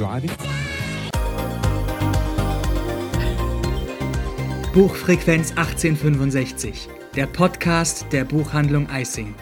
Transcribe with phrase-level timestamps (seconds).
[0.00, 0.30] driving?
[4.72, 9.34] Buchfrequenz 1865, der Podcast der Buchhandlung Eising.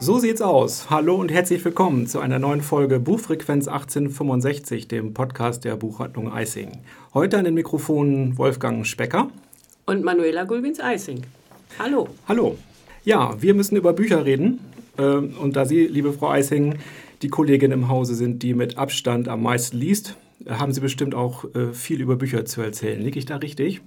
[0.00, 0.90] So sieht's aus.
[0.90, 6.72] Hallo und herzlich willkommen zu einer neuen Folge Buchfrequenz 1865, dem Podcast der Buchhandlung Eising.
[7.14, 9.30] Heute an den Mikrofonen Wolfgang Specker
[9.86, 11.22] und Manuela Gulbins-Eising.
[11.78, 12.08] Hallo.
[12.28, 12.58] Hallo.
[13.04, 14.60] Ja, wir müssen über Bücher reden.
[14.98, 16.76] Ähm, und da Sie, liebe Frau Eising,
[17.22, 20.16] die Kollegin im Hause sind, die mit Abstand am meisten liest,
[20.48, 23.00] haben Sie bestimmt auch äh, viel über Bücher zu erzählen.
[23.00, 23.80] Liege ich da richtig?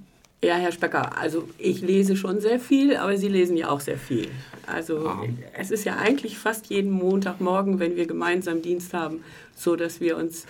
[0.44, 3.98] Ja, Herr Specker, also ich lese schon sehr viel, aber Sie lesen ja auch sehr
[3.98, 4.28] viel.
[4.66, 5.24] Also ah.
[5.54, 9.20] es ist ja eigentlich fast jeden Montagmorgen, wenn wir gemeinsam Dienst haben,
[9.56, 10.48] so dass wir uns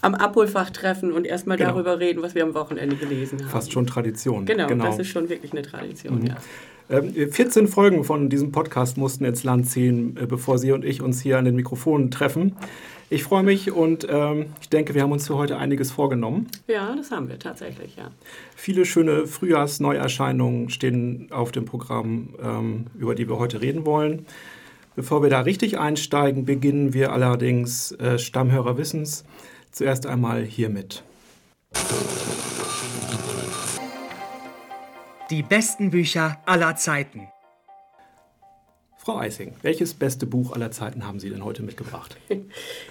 [0.00, 1.72] am Abholfach treffen und erstmal genau.
[1.72, 3.50] darüber reden, was wir am Wochenende gelesen haben.
[3.50, 4.46] Fast schon Tradition.
[4.46, 4.86] Genau, genau.
[4.86, 6.26] das ist schon wirklich eine Tradition, mhm.
[6.26, 6.36] ja.
[6.88, 11.02] 14 ähm, Folgen von diesem Podcast mussten ins Land ziehen, äh, bevor Sie und ich
[11.02, 12.56] uns hier an den Mikrofonen treffen.
[13.08, 16.48] Ich freue mich und ähm, ich denke, wir haben uns für heute einiges vorgenommen.
[16.66, 18.10] Ja, das haben wir tatsächlich, ja.
[18.56, 24.26] Viele schöne Frühjahrsneuerscheinungen stehen auf dem Programm, ähm, über die wir heute reden wollen.
[24.96, 29.24] Bevor wir da richtig einsteigen, beginnen wir allerdings äh, Stammhörer Wissens
[29.70, 31.04] zuerst einmal hiermit.
[35.28, 37.26] Die besten Bücher aller Zeiten.
[38.96, 42.16] Frau Eising, welches beste Buch aller Zeiten haben Sie denn heute mitgebracht?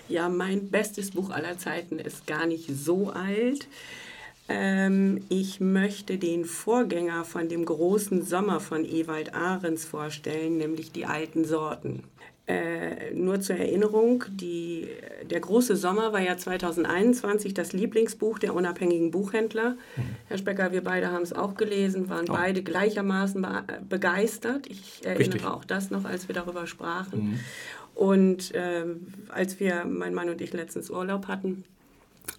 [0.09, 3.67] Ja, mein bestes Buch aller Zeiten ist gar nicht so alt.
[4.49, 11.05] Ähm, ich möchte den Vorgänger von dem großen Sommer von Ewald Ahrens vorstellen, nämlich Die
[11.05, 12.03] alten Sorten.
[12.47, 14.87] Äh, nur zur Erinnerung, die,
[15.31, 19.71] der große Sommer war ja 2021 das Lieblingsbuch der unabhängigen Buchhändler.
[19.95, 20.01] Mhm.
[20.27, 22.33] Herr Specker, wir beide haben es auch gelesen, waren oh.
[22.33, 24.67] beide gleichermaßen be begeistert.
[24.67, 25.45] Ich erinnere Richtig.
[25.45, 27.31] auch das noch, als wir darüber sprachen.
[27.31, 27.39] Mhm.
[27.95, 28.85] Und äh,
[29.29, 31.63] als wir, mein Mann und ich, letztens Urlaub hatten,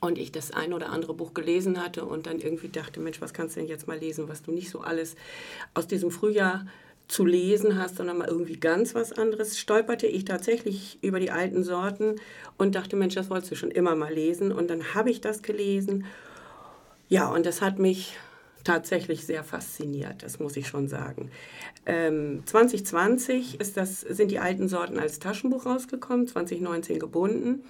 [0.00, 3.32] und ich das ein oder andere Buch gelesen hatte und dann irgendwie dachte, Mensch, was
[3.32, 5.16] kannst du denn jetzt mal lesen, was du nicht so alles
[5.74, 6.66] aus diesem Frühjahr
[7.08, 11.62] zu lesen hast, sondern mal irgendwie ganz was anderes, stolperte ich tatsächlich über die alten
[11.62, 12.16] Sorten
[12.58, 14.52] und dachte, Mensch, das wolltest du schon immer mal lesen.
[14.52, 16.04] Und dann habe ich das gelesen.
[17.08, 18.16] Ja, und das hat mich
[18.64, 21.30] tatsächlich sehr fasziniert, das muss ich schon sagen.
[21.86, 27.64] Ähm, 2020 ist das, sind die alten Sorten als Taschenbuch rausgekommen, 2019 gebunden.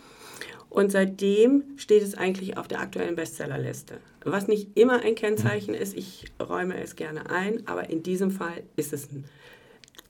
[0.70, 3.98] Und seitdem steht es eigentlich auf der aktuellen Bestsellerliste.
[4.24, 8.62] Was nicht immer ein Kennzeichen ist, ich räume es gerne ein, aber in diesem Fall
[8.76, 9.24] ist es ein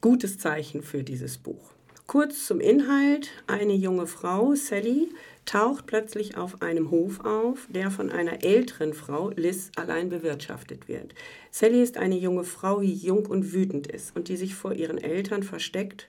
[0.01, 1.73] gutes Zeichen für dieses Buch.
[2.07, 3.31] Kurz zum Inhalt.
[3.47, 5.09] Eine junge Frau, Sally,
[5.47, 11.15] taucht plötzlich auf einem Hof auf, der von einer älteren Frau, Liz, allein bewirtschaftet wird.
[11.51, 14.99] Sally ist eine junge Frau, die jung und wütend ist und die sich vor ihren
[14.99, 16.09] Eltern versteckt.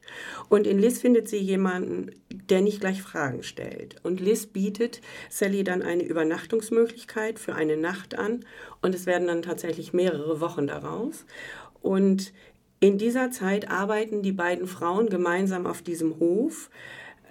[0.49, 3.95] Und in Liz findet sie jemanden, der nicht gleich Fragen stellt.
[4.03, 8.43] Und Liz bietet Sally dann eine Übernachtungsmöglichkeit für eine Nacht an.
[8.81, 11.25] Und es werden dann tatsächlich mehrere Wochen daraus.
[11.81, 12.33] Und
[12.79, 16.69] in dieser Zeit arbeiten die beiden Frauen gemeinsam auf diesem Hof,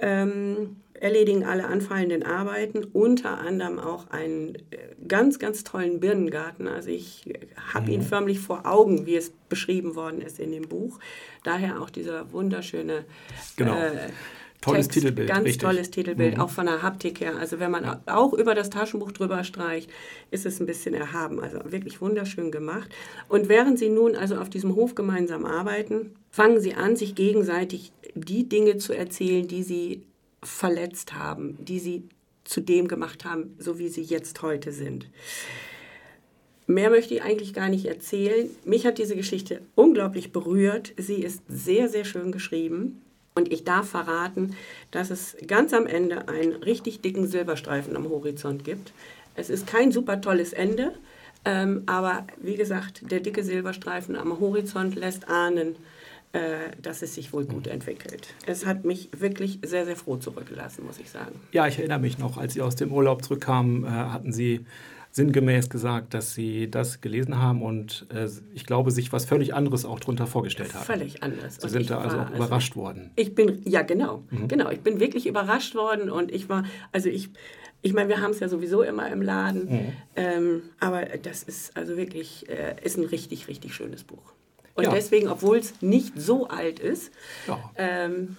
[0.01, 4.61] ähm, erledigen alle anfallenden Arbeiten, unter anderem auch einen äh,
[5.07, 6.69] ganz, ganz tollen Birnengarten.
[6.69, 7.25] Also ich
[7.73, 8.05] habe ihn mhm.
[8.05, 10.99] förmlich vor Augen, wie es beschrieben worden ist in dem Buch.
[11.45, 13.05] Daher auch dieser wunderschöne
[13.57, 13.77] genau.
[13.77, 14.11] äh,
[14.61, 15.29] Tolles Text, Titelbild.
[15.29, 15.63] Ganz richtig.
[15.63, 16.41] tolles Titelbild, mhm.
[16.41, 17.37] auch von der Haptik her.
[17.37, 18.01] Also wenn man ja.
[18.07, 19.91] auch über das Taschenbuch drüber streicht,
[20.31, 21.41] ist es ein bisschen erhaben.
[21.41, 22.89] Also wirklich wunderschön gemacht.
[23.29, 27.93] Und während sie nun also auf diesem Hof gemeinsam arbeiten, fangen sie an, sich gegenseitig
[28.15, 30.03] die Dinge zu erzählen, die sie
[30.47, 32.09] verletzt haben, die sie
[32.45, 35.09] zu dem gemacht haben, so wie sie jetzt heute sind.
[36.67, 38.51] Mehr möchte ich eigentlich gar nicht erzählen.
[38.65, 40.93] Mich hat diese Geschichte unglaublich berührt.
[40.97, 43.03] Sie ist sehr, sehr schön geschrieben.
[43.35, 44.57] Und ich darf verraten,
[44.91, 48.93] dass es ganz am Ende einen richtig dicken Silberstreifen am Horizont gibt.
[49.35, 50.95] Es ist kein super tolles Ende,
[51.45, 55.77] ähm, aber wie gesagt, der dicke Silberstreifen am Horizont lässt ahnen,
[56.83, 58.29] dass es sich wohl gut entwickelt.
[58.45, 61.41] Es hat mich wirklich sehr, sehr froh zurückgelassen, muss ich sagen.
[61.53, 64.67] Ja, ich erinnere mich noch, als Sie aus dem Urlaub zurückkamen, äh, hatten Sie
[65.17, 69.87] sinngemäß gesagt, dass Sie das gelesen haben und äh, ich glaube, sich was völlig anderes
[69.87, 70.85] auch darunter vorgestellt haben.
[70.85, 71.57] Völlig anders.
[71.57, 73.11] Sie sind da also war, überrascht also, worden.
[73.17, 74.49] Ich bin, ja genau, mhm.
[74.49, 74.71] genau.
[74.71, 77.31] Ich bin wirklich überrascht worden und ich war, also ich,
[77.81, 79.93] ich meine, wir haben es ja sowieso immer im Laden, mhm.
[80.17, 84.35] ähm, aber das ist also wirklich, äh, ist ein richtig, richtig schönes Buch.
[84.77, 84.91] Und ja.
[84.93, 87.11] deswegen, obwohl es nicht so alt ist,
[87.47, 87.59] ja.
[87.77, 88.37] ähm,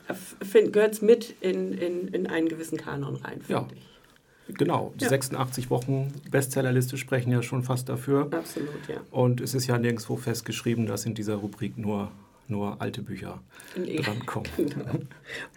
[0.71, 3.67] gehört es mit in, in, in einen gewissen Kanon rein, finde ja.
[3.73, 4.55] ich.
[4.55, 5.09] Genau, die ja.
[5.09, 8.29] 86 Wochen Bestsellerliste sprechen ja schon fast dafür.
[8.31, 9.01] Absolut, ja.
[9.11, 12.11] Und es ist ja nirgendwo festgeschrieben, dass in dieser Rubrik nur
[12.49, 13.41] nur alte Bücher
[13.75, 13.97] Nee.
[13.97, 14.49] drankommen.
[14.57, 14.85] Genau.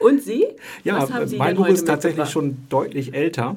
[0.00, 0.44] Und Sie?
[0.82, 1.06] Ja,
[1.36, 3.56] mein Buch ist tatsächlich schon deutlich älter.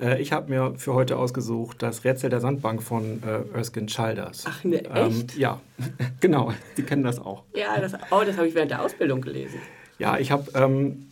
[0.00, 4.44] Äh, Ich habe mir für heute ausgesucht das Rätsel der Sandbank von äh, Erskine Childers.
[4.46, 5.36] Ach, ne, Ähm, echt?
[5.36, 5.60] ja,
[6.20, 6.52] genau.
[6.74, 7.42] Sie kennen das auch.
[7.54, 9.58] Ja, das, oh, das habe ich während der Ausbildung gelesen.
[9.98, 11.06] Ja, ich habe ähm,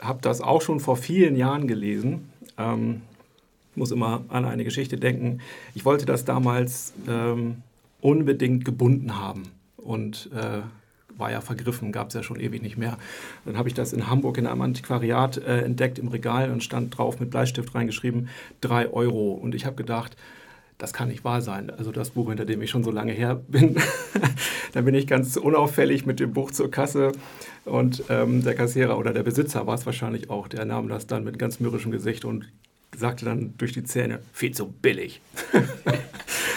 [0.00, 2.30] hab das auch schon vor vielen Jahren gelesen.
[2.58, 3.02] Ähm,
[3.74, 5.40] muss immer an eine Geschichte denken.
[5.74, 7.62] Ich wollte das damals ähm,
[8.00, 9.42] unbedingt gebunden haben
[9.76, 10.60] und äh,
[11.16, 12.98] war ja vergriffen, gab es ja schon ewig nicht mehr.
[13.44, 16.96] Dann habe ich das in Hamburg in einem Antiquariat äh, entdeckt im Regal und stand
[16.96, 18.28] drauf mit Bleistift reingeschrieben,
[18.60, 19.32] 3 Euro.
[19.32, 20.16] Und ich habe gedacht,
[20.78, 21.70] das kann nicht wahr sein.
[21.70, 23.76] Also das Buch, hinter dem ich schon so lange her bin.
[24.72, 27.12] Dann bin ich ganz unauffällig mit dem Buch zur Kasse
[27.64, 31.24] und ähm, der Kassierer oder der Besitzer war es wahrscheinlich auch, der nahm das dann
[31.24, 32.46] mit ganz mürrischem Gesicht und
[32.96, 35.20] sagte dann durch die Zähne, viel zu billig.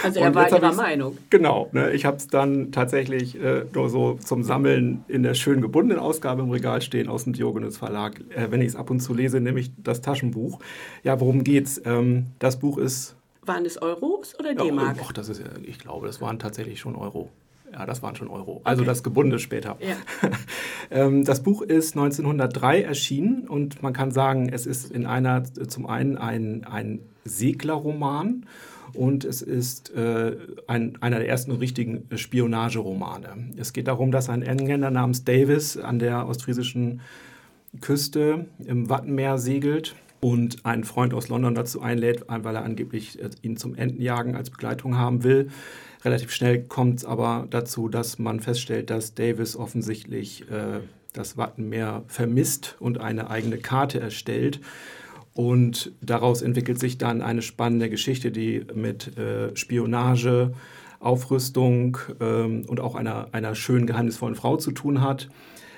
[0.02, 1.18] Also er war Ihrer Meinung.
[1.30, 5.60] Genau, ne, ich habe es dann tatsächlich äh, nur so zum Sammeln in der schön
[5.62, 8.20] gebundenen Ausgabe im Regal stehen aus dem Diogenes Verlag.
[8.30, 10.60] Äh, wenn ich es ab und zu lese, nehme ich das Taschenbuch.
[11.04, 11.82] Ja, worum geht's?
[11.84, 14.98] Ähm, das Buch ist Waren es Euros oder ja, D-Mark?
[15.04, 17.30] Ach, das ist, ja- ich glaube, das waren tatsächlich schon Euro.
[17.72, 18.62] Ja, das waren schon Euro.
[18.64, 19.78] Also das gebundene später.
[19.80, 19.96] Ja.
[20.92, 25.86] Ähm, das Buch ist 1903 erschienen und man kann sagen, es ist in einer, zum
[25.86, 28.48] einen ein, ein Seglerroman
[28.94, 30.36] und es ist äh,
[30.66, 33.52] ein, einer der ersten richtigen Spionageromane.
[33.58, 37.02] Es geht darum, dass ein Engländer namens Davis an der ostfriesischen
[37.82, 43.30] Küste im Wattenmeer segelt und einen Freund aus London dazu einlädt, weil er angeblich äh,
[43.42, 45.50] ihn zum Entenjagen als Begleitung haben will.
[46.04, 50.80] Relativ schnell kommt es aber dazu, dass man feststellt, dass Davis offensichtlich äh,
[51.14, 54.62] das Wattenmeer vermisst und eine eigene Karte erstellt.
[55.34, 60.54] Und daraus entwickelt sich dann eine spannende Geschichte, die mit äh, Spionage,
[61.00, 65.30] Aufrüstung ähm, und auch einer, einer schönen, geheimnisvollen Frau zu tun hat.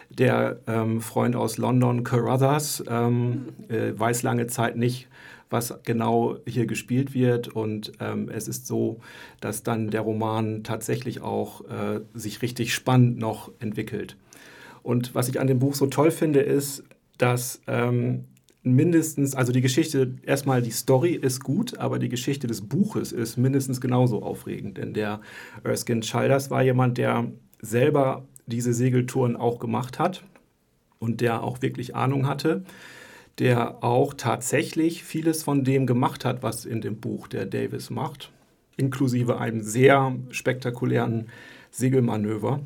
[0.09, 5.07] Der ähm, Freund aus London, Carruthers, ähm, äh, weiß lange Zeit nicht,
[5.51, 7.49] was genau hier gespielt wird.
[7.49, 8.99] Und ähm, es ist so,
[9.39, 14.17] dass dann der Roman tatsächlich auch äh, sich richtig spannend noch entwickelt.
[14.81, 16.83] Und was ich an dem Buch so toll finde, ist,
[17.17, 18.25] dass ähm,
[18.63, 23.37] mindestens, also die Geschichte, erstmal die Story ist gut, aber die Geschichte des Buches ist
[23.37, 24.77] mindestens genauso aufregend.
[24.77, 25.21] Denn der
[25.63, 27.31] Erskine Childers war jemand, der
[27.61, 30.23] selber diese Segeltouren auch gemacht hat
[30.99, 32.63] und der auch wirklich Ahnung hatte,
[33.39, 38.31] der auch tatsächlich vieles von dem gemacht hat, was in dem Buch der Davis macht,
[38.77, 41.27] inklusive einem sehr spektakulären
[41.71, 42.59] Segelmanöver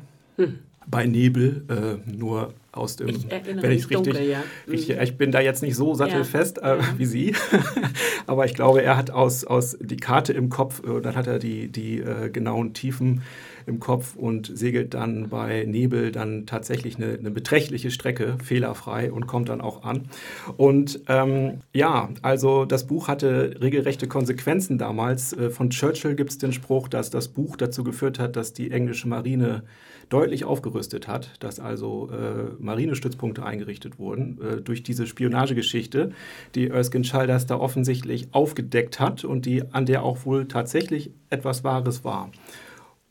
[0.88, 4.42] bei Nebel, äh, nur aus dem, Ich wenn ich richtig, dunkel, ja.
[4.68, 5.02] richtig, Mhm.
[5.02, 6.84] ich bin da jetzt nicht so sattelfest Ja, äh, ja.
[6.98, 7.34] wie Sie,
[8.26, 11.38] aber ich glaube, er hat aus, aus die Karte im Kopf, äh, dann hat er
[11.38, 13.22] die, die äh, genauen Tiefen
[13.66, 19.26] im Kopf und segelt dann bei Nebel dann tatsächlich eine, eine beträchtliche Strecke, fehlerfrei und
[19.26, 20.08] kommt dann auch an.
[20.56, 25.32] Und ähm, ja, also das Buch hatte regelrechte Konsequenzen damals.
[25.32, 28.70] Äh, von Churchill gibt es den Spruch, dass das Buch dazu geführt hat, dass die
[28.70, 29.62] englische Marine
[30.08, 36.12] deutlich aufgerüstet hat, dass also äh, Marinestützpunkte eingerichtet wurden äh, durch diese Spionagegeschichte,
[36.54, 41.64] die Erskine Childers da offensichtlich aufgedeckt hat und die an der auch wohl tatsächlich etwas
[41.64, 42.30] Wahres war.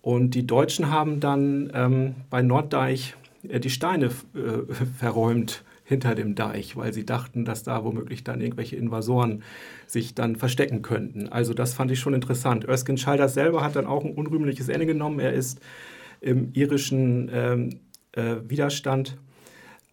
[0.05, 3.15] Und die Deutschen haben dann ähm, bei Norddeich
[3.49, 8.39] äh, die Steine äh, verräumt hinter dem Deich, weil sie dachten, dass da womöglich dann
[8.39, 9.41] irgendwelche Invasoren
[9.87, 11.29] sich dann verstecken könnten.
[11.29, 12.65] Also das fand ich schon interessant.
[12.65, 15.19] Erskine Childers selber hat dann auch ein unrühmliches Ende genommen.
[15.19, 15.59] Er ist
[16.21, 17.69] im irischen ähm,
[18.11, 19.17] äh, Widerstand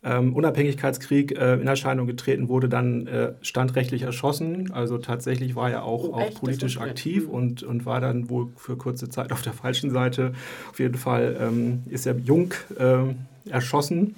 [0.04, 4.73] ähm, Unabhängigkeitskrieg äh, in Erscheinung getreten, wurde dann äh, standrechtlich erschossen.
[4.73, 7.32] Also tatsächlich war er auch, Oh, auch politisch aktiv nicht.
[7.32, 10.32] und, und war dann wohl für kurze Zeit auf der falschen Seite.
[10.71, 13.16] Auf jeden Fall ähm, ist er jung ähm,
[13.49, 14.16] erschossen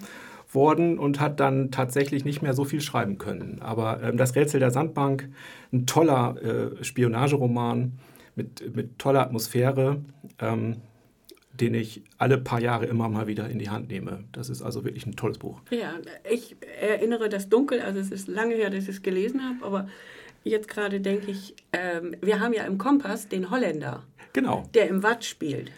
[0.53, 3.59] worden und hat dann tatsächlich nicht mehr so viel schreiben können.
[3.61, 5.29] Aber ähm, das Rätsel der Sandbank,
[5.73, 6.37] ein toller
[6.81, 7.93] äh, Spionageroman
[8.37, 9.99] mit, mit toller Atmosphäre,
[10.41, 10.77] ähm,
[11.61, 14.25] den ich alle paar Jahre immer mal wieder in die Hand nehme.
[14.33, 15.61] Das ist also wirklich ein tolles Buch.
[15.71, 15.95] Ja,
[16.31, 19.89] ich erinnere das dunkel, also es ist lange her, dass ich es gelesen habe, aber
[20.43, 24.69] jetzt gerade denke ich, ähm, wir haben ja im Kompass den Holländer, Genau.
[24.75, 25.71] der im Watt spielt.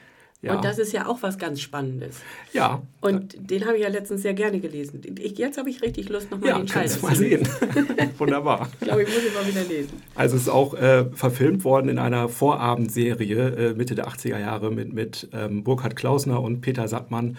[0.46, 0.54] Ja.
[0.56, 2.20] Und das ist ja auch was ganz Spannendes.
[2.52, 2.82] Ja.
[3.00, 5.00] Und den habe ich ja letztens sehr gerne gelesen.
[5.18, 7.44] Ich, jetzt habe ich richtig Lust, nochmal Ja, den mal zu lesen.
[7.44, 8.10] sehen.
[8.18, 8.68] Wunderbar.
[8.80, 10.02] Ich glaube, ich muss ihn mal wieder lesen.
[10.14, 14.70] Also es ist auch äh, verfilmt worden in einer Vorabendserie äh, Mitte der 80er Jahre
[14.70, 17.36] mit, mit ähm, Burkhard Klausner und Peter Sattmann.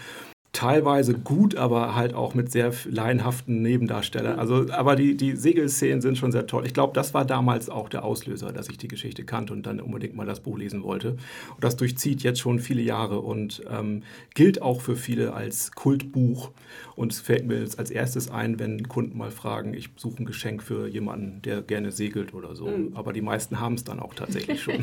[0.57, 4.39] Teilweise gut, aber halt auch mit sehr laienhaften Nebendarstellern.
[4.39, 6.65] Also, aber die, die Segelszenen sind schon sehr toll.
[6.65, 9.79] Ich glaube, das war damals auch der Auslöser, dass ich die Geschichte kannte und dann
[9.79, 11.11] unbedingt mal das Buch lesen wollte.
[11.11, 14.01] Und das durchzieht jetzt schon viele Jahre und ähm,
[14.33, 16.49] gilt auch für viele als Kultbuch.
[16.95, 20.25] Und es fällt mir jetzt als erstes ein, wenn Kunden mal fragen, ich suche ein
[20.25, 22.65] Geschenk für jemanden, der gerne segelt oder so.
[22.65, 22.93] Mhm.
[22.95, 24.79] Aber die meisten haben es dann auch tatsächlich schon.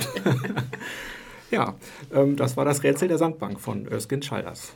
[1.50, 1.74] ja,
[2.14, 4.72] ähm, das war das Rätsel der Sandbank von Erskine Childers.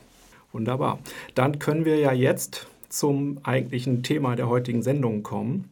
[0.51, 0.99] Wunderbar.
[1.35, 5.69] Dann können wir ja jetzt zum eigentlichen Thema der heutigen Sendung kommen.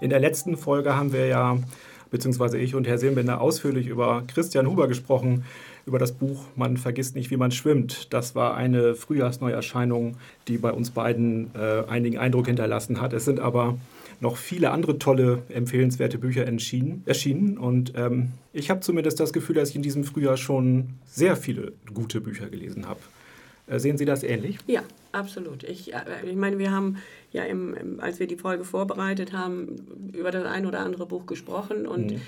[0.00, 1.58] In der letzten Folge haben wir ja,
[2.10, 5.44] beziehungsweise ich und Herr Seelenbender, ausführlich über Christian Huber gesprochen,
[5.86, 8.12] über das Buch Man vergisst nicht, wie man schwimmt.
[8.12, 10.16] Das war eine Frühjahrsneuerscheinung,
[10.48, 13.12] die bei uns beiden äh, einigen Eindruck hinterlassen hat.
[13.12, 13.76] Es sind aber
[14.22, 17.58] noch viele andere tolle, empfehlenswerte Bücher erschienen.
[17.58, 21.72] Und ähm, ich habe zumindest das Gefühl, dass ich in diesem Frühjahr schon sehr viele
[21.92, 23.00] gute Bücher gelesen habe.
[23.72, 24.58] Äh, sehen Sie das ähnlich?
[24.66, 25.64] Ja, absolut.
[25.64, 26.98] Ich, äh, ich meine, wir haben
[27.30, 31.24] ja, im, im, als wir die Folge vorbereitet haben, über das ein oder andere Buch
[31.24, 32.20] gesprochen und mhm.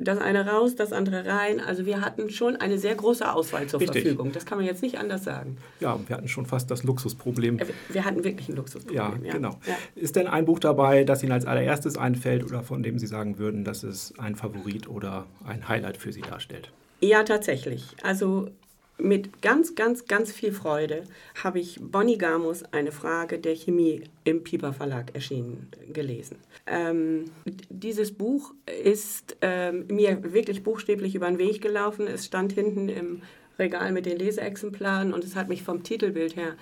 [0.00, 1.58] das eine raus, das andere rein.
[1.58, 4.02] Also wir hatten schon eine sehr große Auswahl zur Richtig.
[4.02, 4.30] Verfügung.
[4.32, 5.56] Das kann man jetzt nicht anders sagen.
[5.80, 7.58] Ja, wir hatten schon fast das Luxusproblem.
[7.58, 8.96] Äh, wir hatten wirklich ein Luxusproblem.
[8.96, 9.32] Ja, ja.
[9.32, 9.58] genau.
[9.66, 9.76] Ja.
[9.96, 13.38] Ist denn ein Buch dabei, das Ihnen als allererstes einfällt oder von dem Sie sagen
[13.38, 16.70] würden, dass es ein Favorit oder ein Highlight für Sie darstellt?
[17.00, 17.96] Ja, tatsächlich.
[18.02, 18.48] Also
[18.98, 21.04] mit ganz, ganz, ganz viel Freude
[21.42, 26.38] habe ich Bonnie Gamus eine Frage der Chemie im Piper Verlag erschienen gelesen.
[26.66, 27.26] Ähm,
[27.68, 32.06] dieses Buch ist ähm, mir wirklich buchstäblich über den Weg gelaufen.
[32.06, 33.22] Es stand hinten im
[33.58, 36.56] Regal mit den Leseexemplaren und es hat mich vom Titelbild her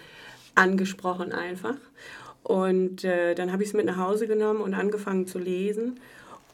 [0.55, 1.77] angesprochen einfach.
[2.43, 5.99] Und äh, dann habe ich es mit nach Hause genommen und angefangen zu lesen.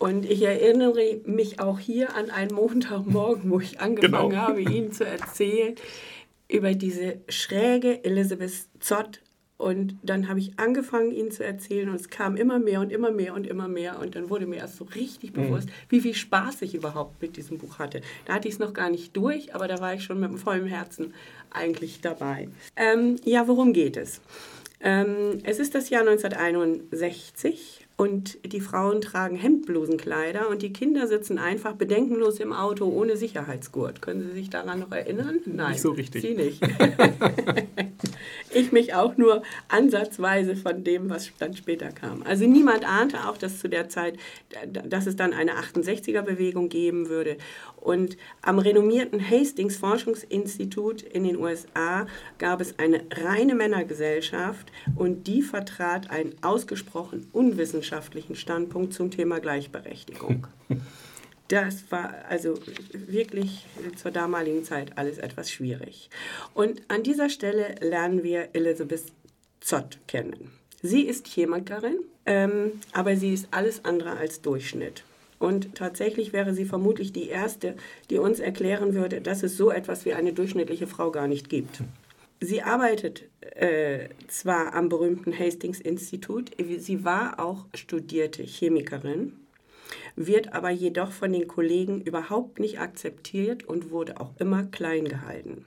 [0.00, 4.40] Und ich erinnere mich auch hier an einen Montagmorgen, wo ich angefangen genau.
[4.40, 5.74] habe, Ihnen zu erzählen
[6.48, 9.20] über diese schräge Elizabeth Zott.
[9.58, 13.10] Und dann habe ich angefangen, Ihnen zu erzählen und es kam immer mehr und immer
[13.10, 14.00] mehr und immer mehr.
[14.00, 15.42] Und dann wurde mir erst so richtig mhm.
[15.42, 18.00] bewusst, wie viel Spaß ich überhaupt mit diesem Buch hatte.
[18.24, 20.66] Da hatte ich es noch gar nicht durch, aber da war ich schon mit vollem
[20.66, 21.12] Herzen
[21.50, 22.48] eigentlich dabei.
[22.74, 24.22] Ähm, ja, worum geht es?
[24.80, 31.36] Ähm, es ist das Jahr 1961 und die Frauen tragen Hemdblusenkleider und die Kinder sitzen
[31.36, 34.00] einfach bedenkenlos im Auto ohne Sicherheitsgurt.
[34.00, 35.40] Können Sie sich daran noch erinnern?
[35.44, 36.22] Nein, nicht so richtig.
[36.22, 36.62] Sie nicht.
[38.52, 42.22] ich mich auch nur ansatzweise von dem, was dann später kam.
[42.22, 44.18] Also niemand ahnte auch, dass zu der Zeit,
[44.72, 47.36] dass es dann eine 68er-Bewegung geben würde.
[47.76, 52.06] Und am renommierten Hastings Forschungsinstitut in den USA
[52.38, 60.46] gab es eine reine Männergesellschaft und die vertrat einen ausgesprochen unwissenschaftlichen Standpunkt zum Thema Gleichberechtigung.
[61.50, 62.54] Das war also
[62.92, 63.66] wirklich
[63.96, 66.08] zur damaligen Zeit alles etwas schwierig.
[66.54, 69.06] Und an dieser Stelle lernen wir Elizabeth
[69.60, 70.52] Zott kennen.
[70.80, 75.02] Sie ist Chemikerin, ähm, aber sie ist alles andere als Durchschnitt.
[75.40, 77.74] Und tatsächlich wäre sie vermutlich die Erste,
[78.10, 81.80] die uns erklären würde, dass es so etwas wie eine durchschnittliche Frau gar nicht gibt.
[82.38, 89.32] Sie arbeitet äh, zwar am berühmten Hastings-Institut, sie war auch studierte Chemikerin,
[90.16, 95.64] wird aber jedoch von den Kollegen überhaupt nicht akzeptiert und wurde auch immer klein gehalten.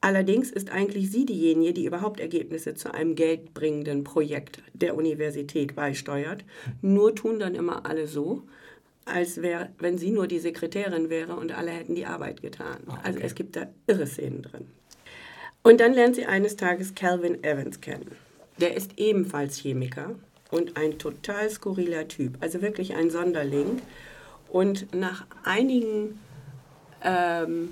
[0.00, 6.44] Allerdings ist eigentlich sie diejenige, die überhaupt Ergebnisse zu einem geldbringenden Projekt der Universität beisteuert.
[6.80, 8.42] Nur tun dann immer alle so,
[9.04, 12.78] als wär, wenn sie nur die Sekretärin wäre und alle hätten die Arbeit getan.
[12.86, 13.06] Ah, also okay.
[13.06, 14.66] Also es gibt da irre Szenen drin.
[15.62, 18.16] Und dann lernt sie eines Tages Calvin Evans kennen.
[18.58, 20.16] Der ist ebenfalls Chemiker
[20.52, 23.80] und ein total skurriler Typ, also wirklich ein Sonderling.
[24.48, 26.20] Und nach einigen,
[27.02, 27.70] ähm,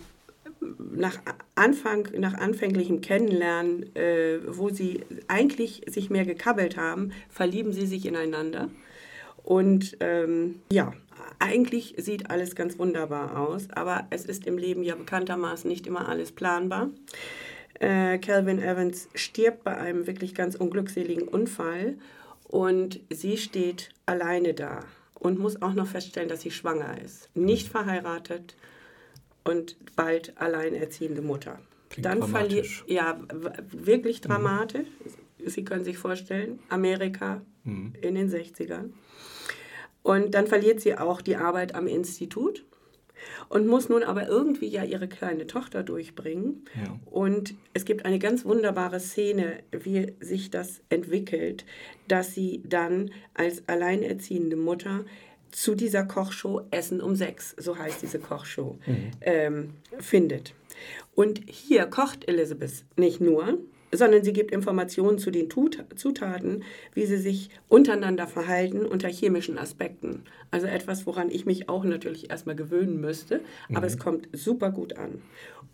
[0.96, 1.18] nach
[1.54, 8.06] Anfang, nach anfänglichem Kennenlernen, äh, wo sie eigentlich sich mehr gekabbelt haben, verlieben sie sich
[8.06, 8.70] ineinander.
[9.44, 10.92] Und ähm, ja,
[11.38, 16.08] eigentlich sieht alles ganz wunderbar aus, aber es ist im Leben ja bekanntermaßen nicht immer
[16.08, 16.88] alles planbar.
[17.78, 21.96] Äh, Calvin Evans stirbt bei einem wirklich ganz unglückseligen Unfall
[22.50, 24.80] und sie steht alleine da
[25.14, 27.28] und muss auch noch feststellen, dass sie schwanger ist.
[27.34, 28.56] Nicht verheiratet
[29.44, 31.60] und bald alleinerziehende Mutter.
[31.90, 33.20] Klingt Dann verliert, ja,
[33.70, 34.88] wirklich dramatisch.
[35.38, 35.48] Mhm.
[35.48, 37.94] Sie können sich vorstellen, Amerika mhm.
[38.00, 38.90] in den 60ern.
[40.02, 42.64] Und dann verliert sie auch die Arbeit am Institut
[43.48, 46.64] und muss nun aber irgendwie ja ihre kleine Tochter durchbringen.
[46.74, 46.98] Ja.
[47.06, 51.64] Und es gibt eine ganz wunderbare Szene, wie sich das entwickelt,
[52.08, 55.04] dass sie dann als alleinerziehende Mutter
[55.50, 59.10] zu dieser Kochshow Essen um sechs, so heißt diese Kochshow, mhm.
[59.20, 60.54] ähm, findet.
[61.14, 63.58] Und hier kocht Elizabeth nicht nur,
[63.92, 70.22] sondern sie gibt Informationen zu den Zutaten, wie sie sich untereinander verhalten unter chemischen Aspekten.
[70.50, 73.86] Also etwas, woran ich mich auch natürlich erstmal gewöhnen müsste, aber mhm.
[73.86, 75.22] es kommt super gut an.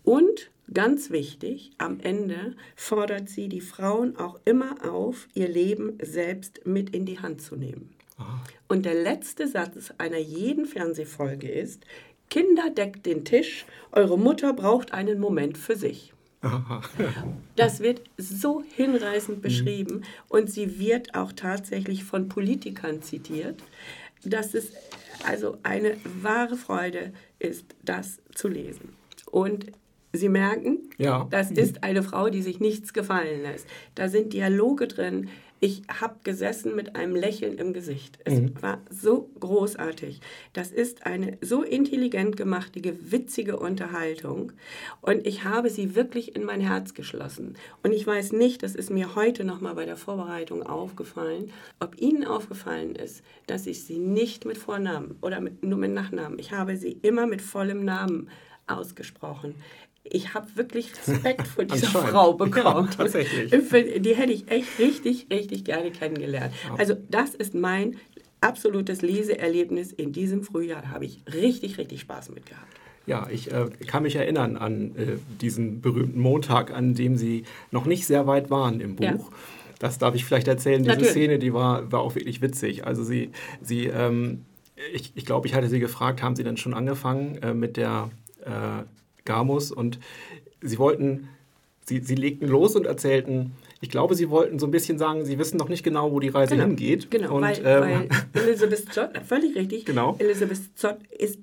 [0.03, 6.61] Und ganz wichtig, am Ende fordert sie die Frauen auch immer auf, ihr Leben selbst
[6.65, 7.93] mit in die Hand zu nehmen.
[8.17, 8.43] Aha.
[8.67, 11.85] Und der letzte Satz einer jeden Fernsehfolge ist,
[12.29, 16.13] Kinder deckt den Tisch, eure Mutter braucht einen Moment für sich.
[17.55, 23.61] Das wird so hinreißend beschrieben und sie wird auch tatsächlich von Politikern zitiert,
[24.23, 24.71] dass es
[25.25, 28.93] also eine wahre Freude ist, das zu lesen.
[29.31, 29.71] Und
[30.13, 31.27] Sie merken, ja.
[31.29, 33.67] das ist eine Frau, die sich nichts gefallen lässt.
[33.93, 38.19] Da sind Dialoge drin, ich habe gesessen mit einem Lächeln im Gesicht.
[38.25, 38.61] Es mhm.
[38.61, 40.21] war so großartig.
[40.53, 44.51] Das ist eine so intelligent gemachte, witzige Unterhaltung.
[45.01, 47.55] Und ich habe sie wirklich in mein Herz geschlossen.
[47.83, 52.25] Und ich weiß nicht, das ist mir heute nochmal bei der Vorbereitung aufgefallen, ob Ihnen
[52.25, 56.77] aufgefallen ist, dass ich sie nicht mit Vornamen oder mit, nur mit Nachnamen, ich habe
[56.77, 58.29] sie immer mit vollem Namen
[58.67, 59.55] ausgesprochen
[60.11, 62.87] ich habe wirklich Respekt vor dieser Frau bekommen.
[62.91, 63.51] Ja, tatsächlich.
[63.51, 66.53] Die hätte ich echt richtig, richtig gerne kennengelernt.
[66.67, 66.75] Ja.
[66.75, 67.97] Also das ist mein
[68.41, 70.81] absolutes Leseerlebnis in diesem Frühjahr.
[70.81, 72.67] Da habe ich richtig, richtig Spaß mit gehabt.
[73.05, 77.85] Ja, ich äh, kann mich erinnern an äh, diesen berühmten Montag, an dem Sie noch
[77.85, 79.03] nicht sehr weit waren im Buch.
[79.03, 79.37] Ja.
[79.79, 80.79] Das darf ich vielleicht erzählen.
[80.79, 81.11] Diese Natürlich.
[81.11, 82.85] Szene, die war, war auch wirklich witzig.
[82.85, 83.29] Also Sie,
[83.61, 84.41] Sie ähm,
[84.93, 88.09] ich, ich glaube, ich hatte Sie gefragt, haben Sie denn schon angefangen äh, mit der
[88.45, 88.83] äh,
[89.27, 89.99] Gamus und
[90.61, 91.29] sie wollten,
[91.85, 95.37] sie, sie legten los und erzählten, ich glaube, sie wollten so ein bisschen sagen, sie
[95.37, 97.11] wissen noch nicht genau, wo die Reise genau, hingeht.
[97.11, 100.15] Genau, und, weil, ähm, weil Elizabeth Zott, völlig richtig, genau.
[100.17, 101.39] Elizabeth Zott ist,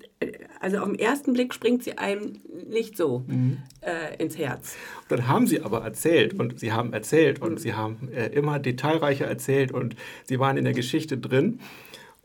[0.60, 3.58] also auf den ersten Blick springt sie einem nicht so mhm.
[3.82, 4.74] äh, ins Herz.
[5.08, 7.58] Dann haben sie aber erzählt und sie haben erzählt und mhm.
[7.58, 11.60] sie haben äh, immer detailreicher erzählt und sie waren in der Geschichte drin.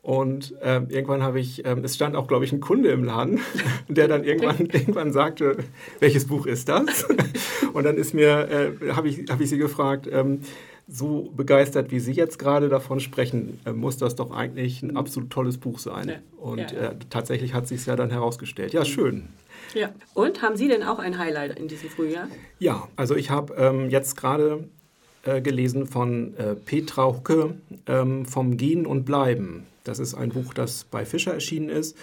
[0.02, 3.42] Und äh, irgendwann habe ich, äh, es stand auch, glaube ich, ein Kunde im Laden,
[3.90, 5.58] der dann irgendwann, irgendwann sagte,
[6.00, 7.06] welches Buch ist das?
[7.74, 10.42] Und dann ist mir, äh, habe ich, hab ich sie gefragt, ähm,
[10.88, 15.30] so begeistert, wie Sie jetzt gerade davon sprechen, äh, muss das doch eigentlich ein absolut
[15.30, 16.10] tolles Buch sein.
[16.10, 16.16] Ja.
[16.38, 16.90] Und ja, ja.
[16.90, 18.74] Äh, tatsächlich hat sich ja dann herausgestellt.
[18.74, 19.28] Ja, schön.
[19.76, 19.90] Ja.
[20.16, 22.28] Und haben Sie denn auch ein Highlight in diesem Frühjahr?
[22.58, 24.68] Ja, also ich habe ähm, jetzt gerade
[25.24, 27.56] äh, gelesen von äh, Petra Hucke
[27.88, 29.66] ähm, vom Gehen und Bleiben.
[29.84, 31.98] Das ist ein Buch, das bei Fischer erschienen ist.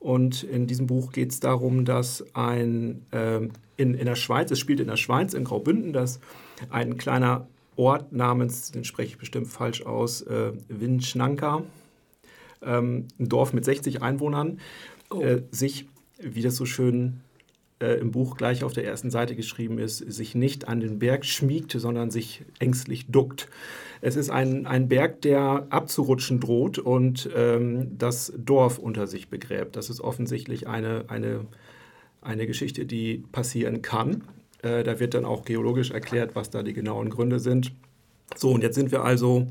[0.00, 4.58] Und in diesem Buch geht es darum, dass ein äh, in, in der Schweiz, es
[4.58, 6.20] spielt in der Schweiz, in Graubünden, dass
[6.68, 11.62] ein kleiner Ort namens, den spreche ich bestimmt falsch aus, äh, Winschnanka,
[12.60, 14.58] ähm, ein Dorf mit 60 Einwohnern,
[15.10, 15.20] oh.
[15.20, 15.86] äh, sich,
[16.18, 17.20] wie das so schön
[17.80, 21.24] äh, im Buch gleich auf der ersten Seite geschrieben ist, sich nicht an den Berg
[21.24, 23.48] schmiegt, sondern sich ängstlich duckt.
[24.00, 29.76] Es ist ein, ein Berg, der abzurutschen droht und ähm, das Dorf unter sich begräbt.
[29.76, 31.46] Das ist offensichtlich eine, eine,
[32.20, 34.24] eine Geschichte, die passieren kann.
[34.62, 37.72] Äh, da wird dann auch geologisch erklärt, was da die genauen Gründe sind.
[38.36, 39.46] So, und jetzt sind wir also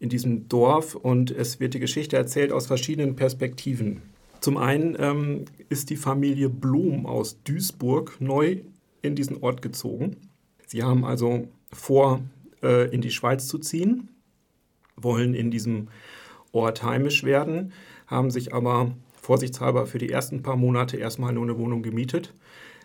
[0.00, 4.02] in diesem Dorf und es wird die Geschichte erzählt aus verschiedenen Perspektiven.
[4.42, 8.62] Zum einen ähm, ist die Familie Blum aus Duisburg neu
[9.00, 10.16] in diesen Ort gezogen.
[10.66, 12.22] Sie haben also vor,
[12.60, 14.08] äh, in die Schweiz zu ziehen,
[14.96, 15.90] wollen in diesem
[16.50, 17.72] Ort heimisch werden,
[18.08, 22.34] haben sich aber vorsichtshalber für die ersten paar Monate erstmal nur eine Wohnung gemietet.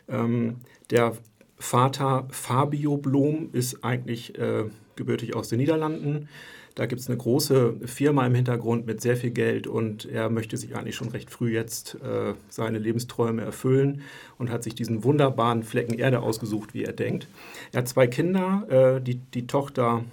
[0.07, 0.57] Ähm,
[0.91, 1.17] der
[1.57, 4.65] Vater Fabio Blom ist eigentlich äh,
[4.95, 6.29] gebürtig aus den Niederlanden.
[6.77, 10.57] Da gibt es eine große Firma im Hintergrund mit sehr viel Geld und er möchte
[10.57, 14.03] sich eigentlich schon recht früh jetzt äh, seine Lebensträume erfüllen
[14.37, 17.27] und hat sich diesen wunderbaren Flecken Erde ausgesucht, wie er denkt.
[17.71, 20.05] Er hat zwei Kinder, äh, die, die Tochter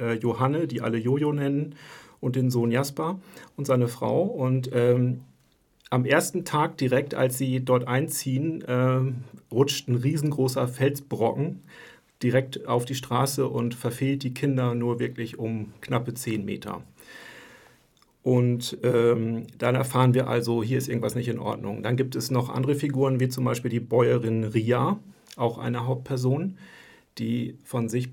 [0.00, 1.76] äh, Johanne, die alle Jojo nennen,
[2.18, 3.20] und den Sohn Jasper
[3.56, 4.22] und seine Frau.
[4.22, 5.20] Und ähm,
[5.90, 9.00] am ersten Tag direkt, als sie dort einziehen, äh,
[9.52, 11.62] rutscht ein riesengroßer Felsbrocken
[12.22, 16.82] direkt auf die Straße und verfehlt die Kinder nur wirklich um knappe zehn Meter.
[18.22, 21.82] Und ähm, dann erfahren wir also, hier ist irgendwas nicht in Ordnung.
[21.82, 24.98] Dann gibt es noch andere Figuren, wie zum Beispiel die Bäuerin Ria,
[25.36, 26.58] auch eine Hauptperson,
[27.18, 28.10] die von sich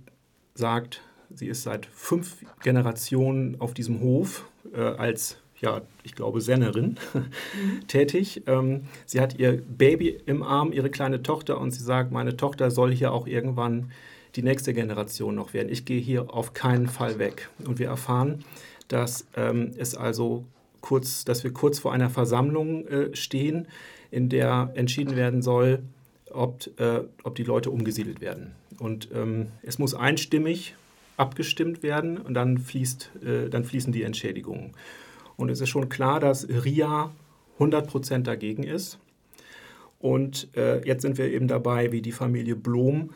[0.54, 1.02] sagt,
[1.34, 6.98] sie ist seit fünf Generationen auf diesem Hof äh, als ja, ich glaube, Sennerin
[7.88, 8.44] tätig.
[8.46, 12.70] Ähm, sie hat ihr Baby im Arm, ihre kleine Tochter, und sie sagt, meine Tochter
[12.70, 13.92] soll hier auch irgendwann
[14.36, 15.70] die nächste Generation noch werden.
[15.70, 17.50] Ich gehe hier auf keinen Fall weg.
[17.66, 18.44] Und wir erfahren,
[18.90, 20.46] dass ähm, es also
[20.82, 23.68] kurz, dass wir kurz vor einer Versammlung äh, stehen,
[24.12, 25.80] in der entschieden werden soll,
[26.32, 28.52] ob, äh, ob die Leute umgesiedelt werden.
[28.78, 30.76] Und ähm, es muss einstimmig
[31.18, 34.74] abgestimmt werden und dann, fließt, äh, dann fließen die Entschädigungen.
[35.38, 37.12] Und es ist schon klar, dass RIA
[37.60, 39.00] 100% dagegen ist.
[40.00, 43.12] Und äh, jetzt sind wir eben dabei, wie die Familie Blom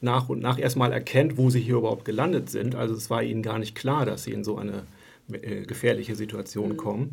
[0.00, 2.74] nach und nach erstmal erkennt, wo sie hier überhaupt gelandet sind.
[2.74, 4.84] Also es war ihnen gar nicht klar, dass sie in so eine
[5.32, 6.76] äh, gefährliche Situation mhm.
[6.76, 7.12] kommen.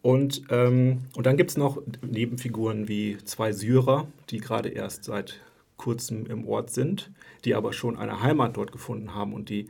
[0.00, 5.40] Und, ähm, und dann gibt es noch Nebenfiguren wie zwei Syrer, die gerade erst seit
[5.76, 7.10] kurzem im Ort sind,
[7.44, 9.68] die aber schon eine Heimat dort gefunden haben und die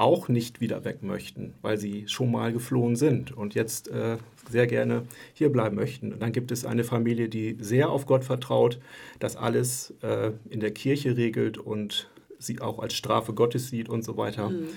[0.00, 4.16] auch nicht wieder weg möchten, weil sie schon mal geflohen sind und jetzt äh,
[4.50, 5.02] sehr gerne
[5.34, 6.14] hier bleiben möchten.
[6.14, 8.80] Und dann gibt es eine Familie, die sehr auf Gott vertraut,
[9.18, 12.08] das alles äh, in der Kirche regelt und
[12.38, 14.48] sie auch als Strafe Gottes sieht und so weiter.
[14.48, 14.68] Mhm.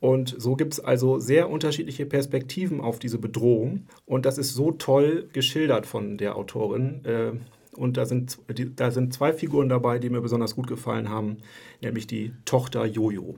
[0.00, 3.86] Und so gibt es also sehr unterschiedliche Perspektiven auf diese Bedrohung.
[4.04, 7.04] Und das ist so toll geschildert von der Autorin.
[7.04, 7.32] Äh,
[7.74, 8.38] und da sind,
[8.76, 11.38] da sind zwei Figuren dabei, die mir besonders gut gefallen haben,
[11.80, 13.36] nämlich die Tochter Jojo,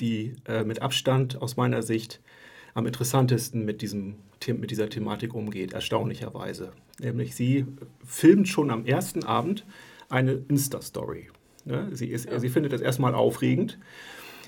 [0.00, 2.20] die äh, mit Abstand aus meiner Sicht
[2.74, 6.72] am interessantesten mit, diesem, mit dieser Thematik umgeht, erstaunlicherweise.
[6.98, 7.66] Nämlich sie
[8.04, 9.64] filmt schon am ersten Abend
[10.08, 11.28] eine Insta-Story.
[11.64, 11.88] Ne?
[11.92, 13.78] Sie, sie findet das erstmal aufregend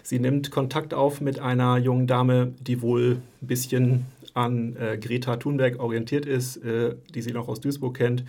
[0.02, 5.36] Sie nimmt Kontakt auf mit einer jungen Dame, die wohl ein bisschen an äh, Greta
[5.36, 8.24] Thunberg orientiert ist, äh, die sie noch aus Duisburg kennt,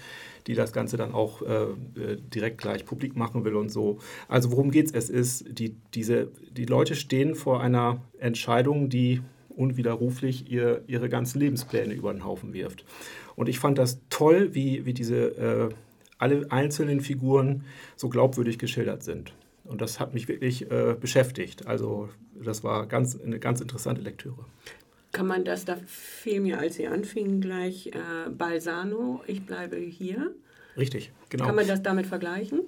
[0.48, 4.00] die das Ganze dann auch äh, äh direkt gleich publik machen will und so.
[4.28, 4.92] Also worum geht es?
[4.92, 11.40] Es ist, die, diese, die Leute stehen vor einer Entscheidung, die unwiderruflich ihr, ihre ganzen
[11.40, 12.86] Lebenspläne über den Haufen wirft.
[13.36, 15.70] Und ich fand das toll, wie, wie diese äh,
[16.18, 17.64] alle einzelnen Figuren
[17.96, 19.34] so glaubwürdig geschildert sind.
[19.66, 21.68] Und das hat mich wirklich äh, beschäftigt.
[21.68, 22.10] Also
[22.42, 24.46] das war ganz, eine ganz interessante Lektüre.
[25.14, 30.34] Kann man das, da fiel mir, als Sie anfingen, gleich äh, Balsano, ich bleibe hier.
[30.76, 31.46] Richtig, genau.
[31.46, 32.62] Kann man das damit vergleichen?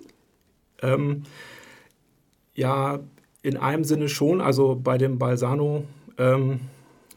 [0.84, 1.24] Ähm,
[2.54, 3.00] ja,
[3.42, 4.42] in einem Sinne schon.
[4.42, 5.86] Also bei dem Balsano
[6.20, 6.60] ähm,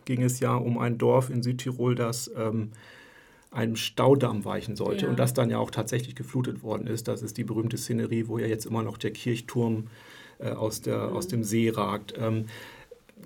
[0.06, 2.70] ging es ja um ein Dorf in Südtirol, das ähm,
[3.50, 5.10] einem Staudamm weichen sollte ja.
[5.10, 7.06] und das dann ja auch tatsächlich geflutet worden ist.
[7.06, 9.88] Das ist die berühmte Szenerie, wo ja jetzt immer noch der Kirchturm
[10.38, 11.16] äh, aus, der, mhm.
[11.16, 12.14] aus dem See ragt.
[12.16, 12.46] Ähm,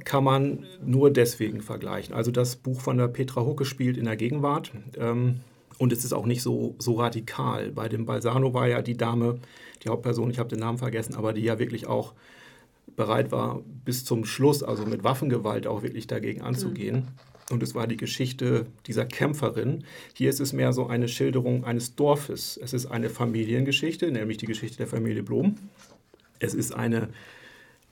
[0.04, 2.14] kann man nur deswegen vergleichen.
[2.14, 5.40] Also das Buch von der Petra Hucke spielt in der Gegenwart ähm,
[5.78, 7.70] und es ist auch nicht so, so radikal.
[7.72, 9.38] Bei dem Balsano war ja die Dame,
[9.84, 12.14] die Hauptperson, ich habe den Namen vergessen, aber die ja wirklich auch
[12.96, 16.96] bereit war, bis zum Schluss, also mit Waffengewalt auch wirklich dagegen anzugehen.
[16.96, 17.06] Mhm.
[17.50, 19.84] Und es war die Geschichte dieser Kämpferin.
[20.14, 22.58] Hier ist es mehr so eine Schilderung eines Dorfes.
[22.62, 25.56] Es ist eine Familiengeschichte, nämlich die Geschichte der Familie Blom.
[26.38, 27.08] Es ist eine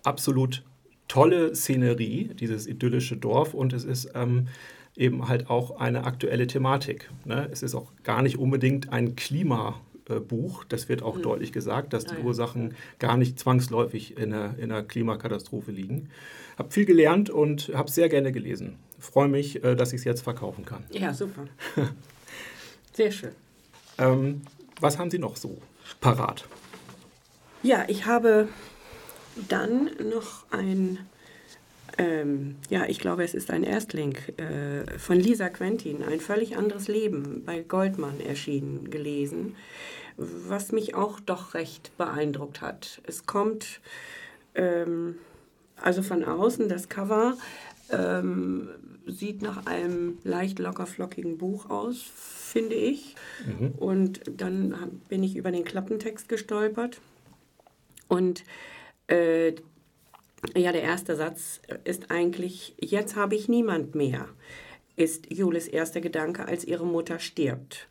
[0.03, 0.63] absolut
[1.11, 3.55] tolle Szenerie, dieses idyllische Dorf.
[3.55, 4.49] Und es ist ähm,
[4.96, 7.11] eben halt auch eine aktuelle Thematik.
[7.25, 7.49] Ne?
[7.53, 9.81] Es ist auch gar nicht unbedingt ein Klima.
[10.27, 10.64] Buch.
[10.64, 11.23] Das wird auch mhm.
[11.23, 12.20] deutlich gesagt, dass die ja.
[12.23, 16.09] Ursachen gar nicht zwangsläufig in einer, in einer Klimakatastrophe liegen.
[16.59, 20.23] Habe viel gelernt und habe sehr gerne gelesen freue mich, äh, dass ich es jetzt
[20.23, 20.85] verkaufen kann.
[20.90, 21.46] Ja, super.
[22.92, 23.33] Sehr schön.
[23.99, 24.42] Ähm,
[24.81, 25.59] was haben Sie noch so
[26.01, 26.46] parat?
[27.62, 28.49] Ja, ich habe
[29.49, 30.99] dann noch ein,
[31.99, 36.88] ähm, ja, ich glaube, es ist ein Erstling äh, von Lisa Quentin, ein völlig anderes
[36.88, 39.57] Leben, bei Goldmann erschienen, gelesen,
[40.16, 43.01] was mich auch doch recht beeindruckt hat.
[43.07, 43.81] Es kommt
[44.55, 45.16] ähm,
[45.83, 47.37] also von außen das Cover
[47.90, 48.69] ähm,
[49.07, 53.16] sieht nach einem leicht lockerflockigen Buch aus, finde ich.
[53.47, 53.73] Mhm.
[53.79, 57.01] Und dann bin ich über den Klappentext gestolpert.
[58.09, 58.45] Und
[59.11, 59.55] äh,
[60.57, 64.29] ja, der erste Satz ist eigentlich, jetzt habe ich niemand mehr,
[64.96, 67.88] ist Jules erster Gedanke, als ihre Mutter stirbt.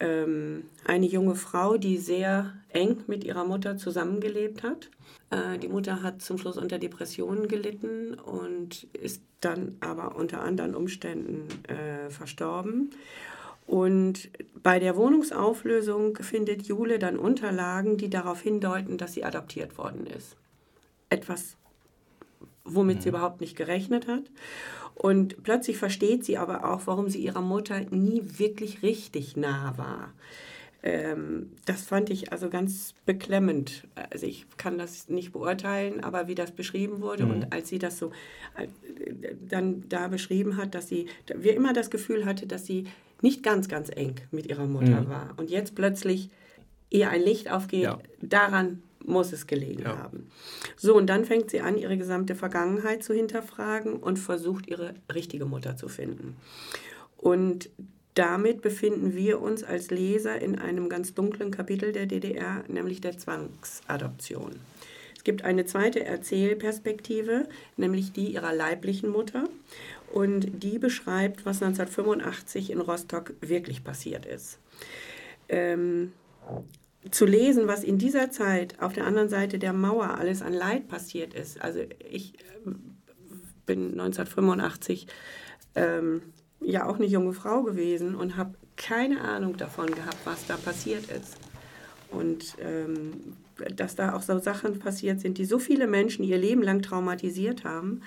[0.00, 4.90] Ähm, eine junge Frau, die sehr eng mit ihrer Mutter zusammengelebt hat
[5.30, 10.74] äh, die Mutter hat zum Schluss unter Depressionen gelitten und ist dann aber unter anderen
[10.74, 12.90] Umständen äh, verstorben.
[13.66, 14.30] Und
[14.62, 20.36] bei der Wohnungsauflösung findet Jule dann Unterlagen, die darauf hindeuten, dass sie adoptiert worden ist.
[21.14, 21.56] Etwas,
[22.64, 23.16] womit sie mhm.
[23.16, 24.24] überhaupt nicht gerechnet hat.
[24.94, 30.12] Und plötzlich versteht sie aber auch, warum sie ihrer Mutter nie wirklich richtig nah war.
[30.82, 33.88] Ähm, das fand ich also ganz beklemmend.
[34.10, 37.30] Also ich kann das nicht beurteilen, aber wie das beschrieben wurde mhm.
[37.30, 38.12] und als sie das so
[38.56, 38.68] äh,
[39.48, 42.84] dann da beschrieben hat, dass sie, wie immer das Gefühl hatte, dass sie
[43.22, 45.08] nicht ganz, ganz eng mit ihrer Mutter mhm.
[45.08, 46.28] war und jetzt plötzlich
[46.90, 47.98] ihr ein Licht aufgeht, ja.
[48.20, 49.98] daran muss es gelegen ja.
[49.98, 50.30] haben.
[50.76, 55.44] So, und dann fängt sie an, ihre gesamte Vergangenheit zu hinterfragen und versucht, ihre richtige
[55.44, 56.36] Mutter zu finden.
[57.16, 57.70] Und
[58.14, 63.18] damit befinden wir uns als Leser in einem ganz dunklen Kapitel der DDR, nämlich der
[63.18, 64.52] Zwangsadoption.
[65.16, 69.48] Es gibt eine zweite Erzählperspektive, nämlich die ihrer leiblichen Mutter.
[70.12, 74.58] Und die beschreibt, was 1985 in Rostock wirklich passiert ist.
[75.48, 76.12] Ähm,
[77.10, 80.88] zu lesen, was in dieser Zeit auf der anderen Seite der Mauer alles an Leid
[80.88, 81.60] passiert ist.
[81.60, 82.70] Also ich äh,
[83.66, 85.06] bin 1985
[85.74, 86.22] ähm,
[86.60, 91.10] ja auch eine junge Frau gewesen und habe keine Ahnung davon gehabt, was da passiert
[91.10, 91.36] ist.
[92.10, 93.36] Und ähm,
[93.76, 97.64] dass da auch so Sachen passiert sind, die so viele Menschen ihr Leben lang traumatisiert
[97.64, 98.02] haben.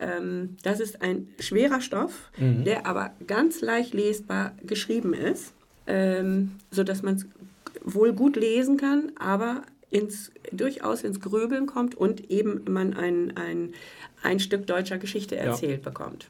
[0.00, 2.64] Ähm, das ist ein schwerer Stoff, mhm.
[2.64, 5.52] der aber ganz leicht lesbar geschrieben ist,
[5.86, 7.26] ähm, sodass man es
[7.94, 13.74] wohl gut lesen kann, aber ins, durchaus ins Grübeln kommt und eben man ein, ein,
[14.22, 15.90] ein Stück deutscher Geschichte erzählt ja.
[15.90, 16.28] bekommt.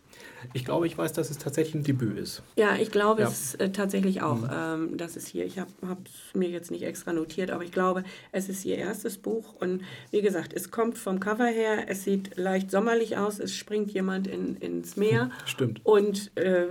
[0.53, 2.42] Ich glaube, ich weiß, dass es tatsächlich ein Debüt ist.
[2.57, 3.29] Ja, ich glaube ja.
[3.29, 4.42] es äh, tatsächlich auch.
[4.42, 4.51] Mhm.
[4.53, 5.71] Ähm, das ist hier, ich habe
[6.05, 9.55] es mir jetzt nicht extra notiert, aber ich glaube, es ist ihr erstes Buch.
[9.55, 13.90] Und wie gesagt, es kommt vom Cover her, es sieht leicht sommerlich aus, es springt
[13.90, 15.31] jemand in, ins Meer.
[15.47, 15.85] Stimmt.
[15.85, 16.66] Und äh,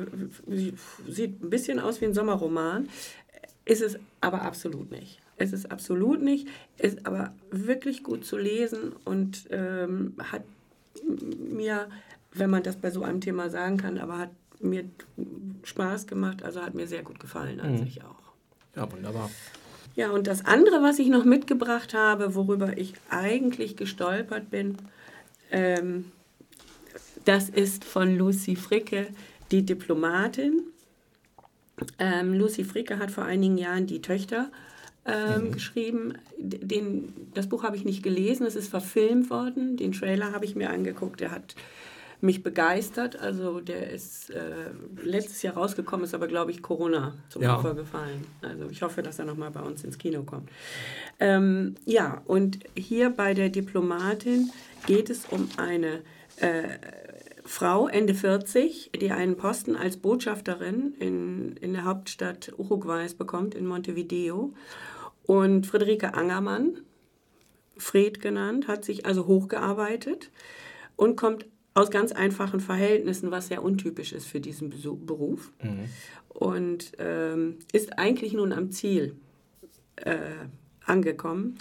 [1.07, 2.87] sieht ein bisschen aus wie ein Sommerroman.
[3.67, 5.19] Ist es aber absolut nicht.
[5.35, 10.43] Es ist absolut nicht, ist aber wirklich gut zu lesen und ähm, hat
[11.37, 11.89] mir,
[12.31, 14.85] wenn man das bei so einem Thema sagen kann, aber hat mir
[15.63, 17.77] Spaß gemacht, also hat mir sehr gut gefallen an mhm.
[17.79, 18.15] sich auch.
[18.75, 19.29] Ja, wunderbar.
[19.95, 24.77] Ja, und das andere, was ich noch mitgebracht habe, worüber ich eigentlich gestolpert bin,
[25.51, 26.11] ähm,
[27.25, 29.07] das ist von Lucy Fricke,
[29.51, 30.63] die Diplomatin.
[31.99, 34.49] Ähm, Lucy Fricke hat vor einigen Jahren die Töchter
[35.05, 35.51] ähm, mhm.
[35.51, 36.13] geschrieben.
[36.37, 39.77] Den, das Buch habe ich nicht gelesen, es ist verfilmt worden.
[39.77, 41.55] Den Trailer habe ich mir angeguckt, der hat
[42.19, 43.19] mich begeistert.
[43.19, 44.71] Also der ist äh,
[45.03, 47.55] letztes Jahr rausgekommen, ist aber, glaube ich, Corona zum ja.
[47.55, 48.25] Opfer gefallen.
[48.41, 50.49] Also ich hoffe, dass er nochmal bei uns ins Kino kommt.
[51.19, 54.51] Ähm, ja, und hier bei der Diplomatin
[54.87, 56.01] geht es um eine
[56.37, 56.63] äh,
[57.47, 63.65] Frau, Ende 40, die einen Posten als Botschafterin in, in der Hauptstadt Uruguays bekommt, in
[63.65, 64.53] Montevideo.
[65.23, 66.81] Und Friederike Angermann,
[67.77, 70.29] Fred genannt, hat sich also hochgearbeitet
[70.97, 74.69] und kommt aus ganz einfachen Verhältnissen, was sehr untypisch ist für diesen
[75.05, 75.53] Beruf.
[75.63, 75.85] Mhm.
[76.27, 79.15] Und ähm, ist eigentlich nun am Ziel
[79.95, 80.17] äh,
[80.83, 81.57] angekommen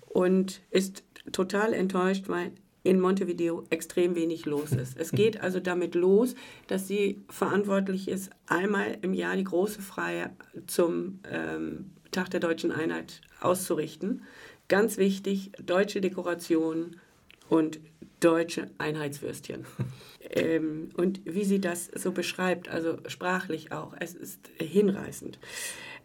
[0.00, 4.98] und ist total enttäuscht, weil in Montevideo extrem wenig los ist.
[4.98, 6.34] Es geht also damit los,
[6.66, 10.30] dass sie verantwortlich ist, einmal im Jahr die große Freie
[10.66, 14.22] zum ähm, Tag der deutschen Einheit auszurichten.
[14.68, 16.96] Ganz wichtig, deutsche Dekoration
[17.48, 17.80] und
[18.20, 19.66] deutsche Einheitswürstchen.
[20.30, 25.38] ähm, und wie sie das so beschreibt, also sprachlich auch, es ist hinreißend.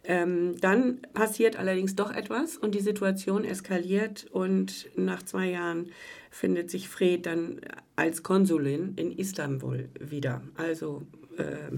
[0.08, 5.90] Ähm, dann passiert allerdings doch etwas und die Situation eskaliert und nach zwei Jahren
[6.30, 7.60] findet sich Fred dann
[7.96, 10.42] als Konsulin in Istanbul wieder.
[10.56, 11.02] Also
[11.38, 11.76] äh,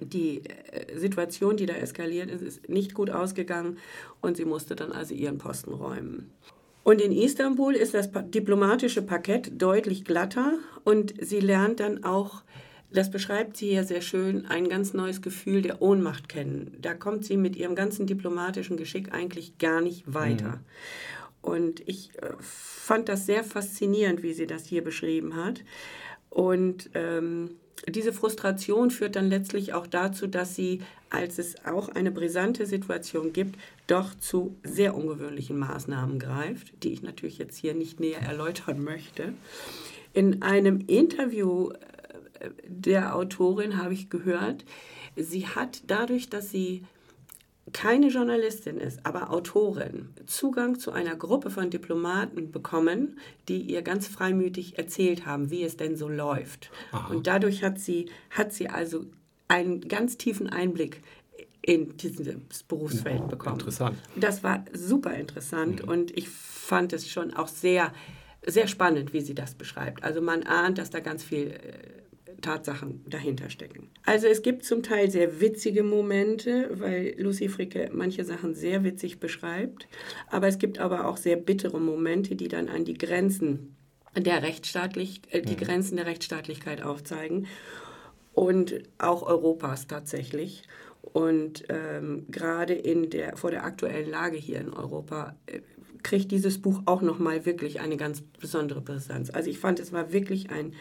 [0.00, 0.42] die
[0.96, 3.78] Situation, die da eskaliert ist, ist nicht gut ausgegangen
[4.20, 6.30] und sie musste dann also ihren Posten räumen.
[6.84, 12.42] Und in Istanbul ist das diplomatische Parkett deutlich glatter und sie lernt dann auch,
[12.94, 16.76] das beschreibt sie ja sehr schön, ein ganz neues Gefühl der Ohnmacht kennen.
[16.80, 20.48] Da kommt sie mit ihrem ganzen diplomatischen Geschick eigentlich gar nicht weiter.
[20.48, 20.60] Mhm.
[21.42, 25.64] Und ich äh, fand das sehr faszinierend, wie sie das hier beschrieben hat.
[26.30, 27.50] Und ähm,
[27.88, 33.32] diese Frustration führt dann letztlich auch dazu, dass sie, als es auch eine brisante Situation
[33.32, 38.82] gibt, doch zu sehr ungewöhnlichen Maßnahmen greift, die ich natürlich jetzt hier nicht näher erläutern
[38.82, 39.34] möchte.
[40.14, 41.70] In einem Interview
[42.66, 44.64] der Autorin habe ich gehört,
[45.16, 46.84] sie hat dadurch, dass sie
[47.72, 54.08] keine Journalistin ist, aber Autorin, Zugang zu einer Gruppe von Diplomaten bekommen, die ihr ganz
[54.08, 56.70] freimütig erzählt haben, wie es denn so läuft.
[56.90, 57.12] Aha.
[57.14, 59.06] Und dadurch hat sie, hat sie also
[59.48, 61.02] einen ganz tiefen Einblick
[61.62, 63.60] in dieses Berufsfeld bekommen.
[63.60, 63.96] Interessant.
[64.16, 65.88] Das war super interessant mhm.
[65.88, 67.92] und ich fand es schon auch sehr,
[68.44, 70.02] sehr spannend, wie sie das beschreibt.
[70.02, 72.01] Also man ahnt, dass da ganz viel äh,
[72.42, 73.88] Tatsachen dahinter stecken.
[74.04, 79.20] Also es gibt zum Teil sehr witzige Momente, weil Lucy Fricke manche Sachen sehr witzig
[79.20, 79.88] beschreibt,
[80.28, 83.76] aber es gibt aber auch sehr bittere Momente, die dann an die Grenzen
[84.16, 85.60] der Rechtsstaatlich äh, die mhm.
[85.60, 87.46] Grenzen der Rechtsstaatlichkeit aufzeigen
[88.34, 90.64] und auch Europas tatsächlich.
[91.00, 95.60] Und ähm, gerade in der, vor der aktuellen Lage hier in Europa äh,
[96.02, 99.30] kriegt dieses Buch auch nochmal wirklich eine ganz besondere Brisanz.
[99.30, 100.74] Also ich fand, es war wirklich ein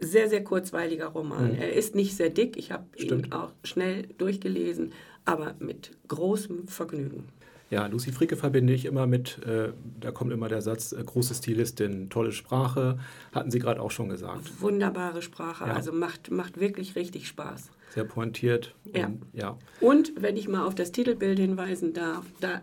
[0.00, 1.52] sehr, sehr kurzweiliger Roman.
[1.52, 1.58] Mhm.
[1.60, 4.92] Er ist nicht sehr dick, ich habe ihn auch schnell durchgelesen,
[5.24, 7.24] aber mit großem Vergnügen.
[7.68, 11.34] Ja, Lucy Fricke verbinde ich immer mit, äh, da kommt immer der Satz, äh, große
[11.34, 12.98] Stilistin, tolle Sprache,
[13.32, 14.60] hatten Sie gerade auch schon gesagt.
[14.60, 15.74] Wunderbare Sprache, Ja.
[15.74, 17.70] also macht, macht wirklich richtig Spaß.
[17.92, 18.74] Sehr pointiert.
[18.94, 19.06] Ja.
[19.06, 19.58] Und, ja.
[19.80, 22.62] Und wenn ich mal auf das Titelbild hinweisen darf, da,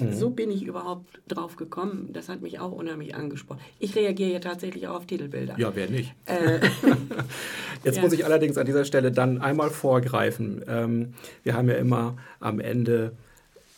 [0.00, 0.12] Mhm.
[0.12, 2.10] so bin ich überhaupt drauf gekommen.
[2.12, 3.60] Das hat mich auch unheimlich angesprochen.
[3.78, 5.54] Ich reagiere ja tatsächlich auch auf Titelbilder.
[5.58, 6.12] Ja, wer nicht?
[6.26, 6.58] Äh,
[7.84, 8.02] Jetzt Ja.
[8.02, 10.64] muss ich allerdings an dieser Stelle dann einmal vorgreifen.
[10.68, 13.12] Ähm, wir haben ja immer am Ende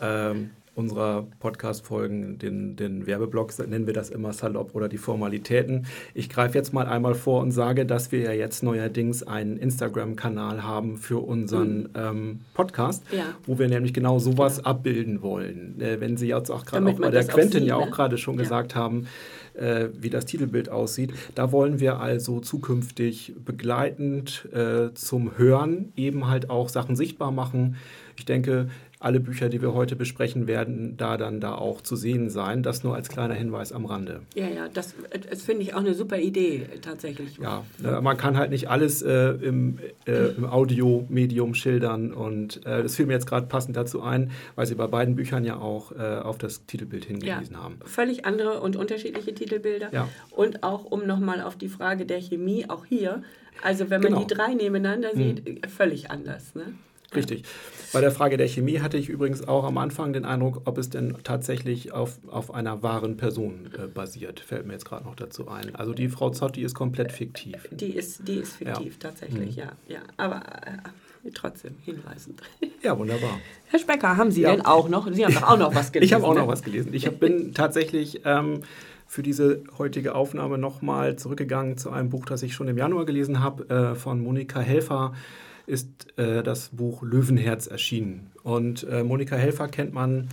[0.00, 5.86] ähm, unserer Podcast-Folgen den, den Werbeblock, nennen wir das immer salopp oder die Formalitäten.
[6.14, 10.62] Ich greife jetzt mal einmal vor und sage, dass wir ja jetzt neuerdings einen Instagram-Kanal
[10.62, 13.24] haben für unseren ähm, Podcast, Ja.
[13.46, 15.80] wo wir nämlich genau sowas abbilden wollen.
[15.80, 17.90] Äh, wenn Sie jetzt auch gerade auch bei der Quentin sieht, ja auch ne?
[17.92, 18.42] gerade schon Ja.
[18.42, 19.06] gesagt haben,
[19.54, 21.12] äh, wie das Titelbild aussieht.
[21.34, 27.76] Da wollen wir also zukünftig begleitend äh, zum Hören eben halt auch Sachen sichtbar machen.
[28.18, 32.30] Ich denke, alle Bücher, die wir heute besprechen, werden da dann da auch zu sehen
[32.30, 32.62] sein.
[32.62, 34.22] Das nur als kleiner Hinweis am Rande.
[34.34, 34.94] ja, ja, das,
[35.28, 37.38] das finde ich auch eine super Idee tatsächlich.
[37.38, 42.82] Ja, ne, man kann halt nicht alles äh, im, äh, im Audiomedium schildern und äh,
[42.82, 45.92] das fiel mir jetzt gerade passend dazu ein, weil Sie bei beiden Büchern ja auch
[45.92, 47.78] äh, auf das Titelbild hingewiesen haben.
[47.84, 49.88] Völlig andere und unterschiedliche Titelbilder.
[49.92, 50.08] Ja.
[50.30, 53.22] Und auch, um nochmal auf die Frage der Chemie, auch hier,
[53.62, 54.24] also wenn man Genau.
[54.24, 56.54] Die drei nebeneinander sieht, äh, völlig anders.
[56.54, 56.74] Ne?
[57.14, 57.44] Richtig.
[57.92, 60.90] Bei der Frage der Chemie hatte ich übrigens auch am Anfang den Eindruck, ob es
[60.90, 64.40] denn tatsächlich auf, auf einer wahren Person äh, basiert.
[64.40, 65.74] Fällt mir jetzt gerade noch dazu ein.
[65.74, 67.68] Also die Frau Zotti ist komplett fiktiv.
[67.70, 69.08] Die ist, die ist fiktiv Ja.
[69.08, 69.62] tatsächlich, Mhm.
[69.62, 69.72] ja.
[69.88, 69.98] ja.
[70.16, 72.42] Aber äh, trotzdem hinweisend.
[72.82, 73.38] Ja, wunderbar.
[73.68, 74.52] Herr Specker, haben Sie Ja.
[74.52, 75.10] denn auch noch?
[75.12, 76.06] Sie haben doch auch noch was gelesen.
[76.06, 76.48] Ich habe auch noch ne?
[76.48, 76.92] was gelesen.
[76.94, 78.60] Ich hab, bin tatsächlich ähm,
[79.08, 83.40] für diese heutige Aufnahme nochmal zurückgegangen zu einem Buch, das ich schon im Januar gelesen
[83.42, 85.14] habe, äh, von Monika Helfer
[85.66, 88.30] ist äh, das Buch Löwenherz erschienen.
[88.42, 90.28] Und äh, Monika Helfer kennt man,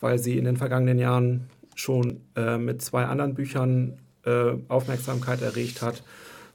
[0.00, 5.82] weil sie in den vergangenen Jahren schon äh, mit zwei anderen Büchern äh, Aufmerksamkeit erregt
[5.82, 6.02] hat.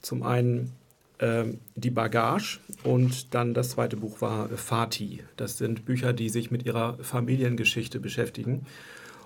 [0.01, 0.73] Zum einen
[1.19, 5.23] ähm, Die Bagage und dann das zweite Buch war Fati.
[5.35, 8.65] Das sind Bücher, die sich mit ihrer Familiengeschichte beschäftigen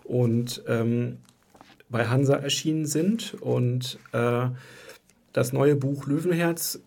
[0.05, 1.17] und ähm,
[1.89, 3.35] bei Hansa erschienen sind.
[3.41, 4.47] Und äh,
[5.33, 6.79] das neue Buch Löwenherz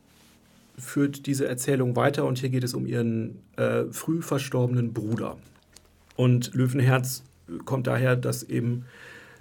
[0.76, 5.38] führt diese Erzählung weiter und hier geht es um ihren äh, früh verstorbenen Bruder.
[6.16, 7.24] Und Löwenherz
[7.64, 8.84] kommt daher, dass eben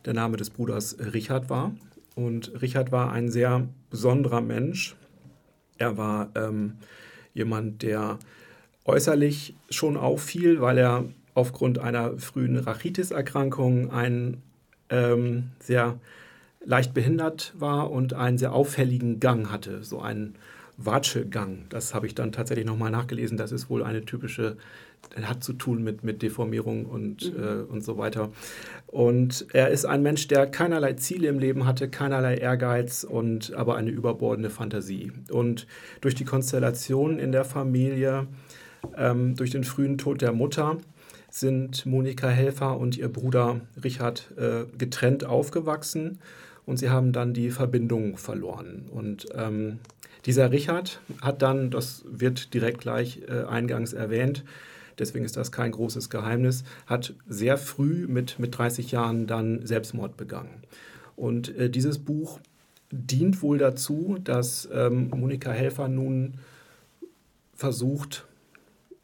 [0.05, 1.73] der Name des Bruders Richard war.
[2.15, 4.95] Und Richard war ein sehr besonderer Mensch.
[5.77, 6.73] Er war ähm,
[7.33, 8.19] jemand, der
[8.85, 14.37] äußerlich schon auffiel, weil er aufgrund einer frühen Rachitis-Erkrankung ein
[14.89, 15.99] ähm, sehr
[16.65, 20.35] leicht behindert war und einen sehr auffälligen Gang hatte, so einen
[20.77, 21.65] Watschegang.
[21.69, 23.37] Das habe ich dann tatsächlich nochmal nachgelesen.
[23.37, 24.57] Das ist wohl eine typische,
[25.21, 27.43] hat zu tun mit, mit Deformierung und, Mhm.
[27.43, 28.31] äh, und so weiter.
[28.87, 33.75] Und er ist ein Mensch, der keinerlei Ziele im Leben hatte, keinerlei Ehrgeiz und aber
[33.75, 35.11] eine überbordende Fantasie.
[35.31, 35.67] Und
[36.01, 38.27] durch die Konstellation in der Familie,
[38.97, 40.77] ähm, durch den frühen Tod der Mutter,
[41.29, 46.19] sind Monika Helfer und ihr Bruder Richard äh, getrennt aufgewachsen
[46.65, 48.85] und sie haben dann die Verbindung verloren.
[48.91, 49.79] Und ähm,
[50.25, 54.43] dieser Richard hat dann, das wird direkt gleich äh, eingangs erwähnt,
[54.97, 60.17] deswegen ist das kein großes Geheimnis, hat sehr früh mit, mit 30 Jahren dann Selbstmord
[60.17, 60.63] begangen.
[61.15, 62.39] Und äh, dieses Buch
[62.91, 66.35] dient wohl dazu, dass ähm, Monika Helfer nun
[67.55, 68.25] versucht,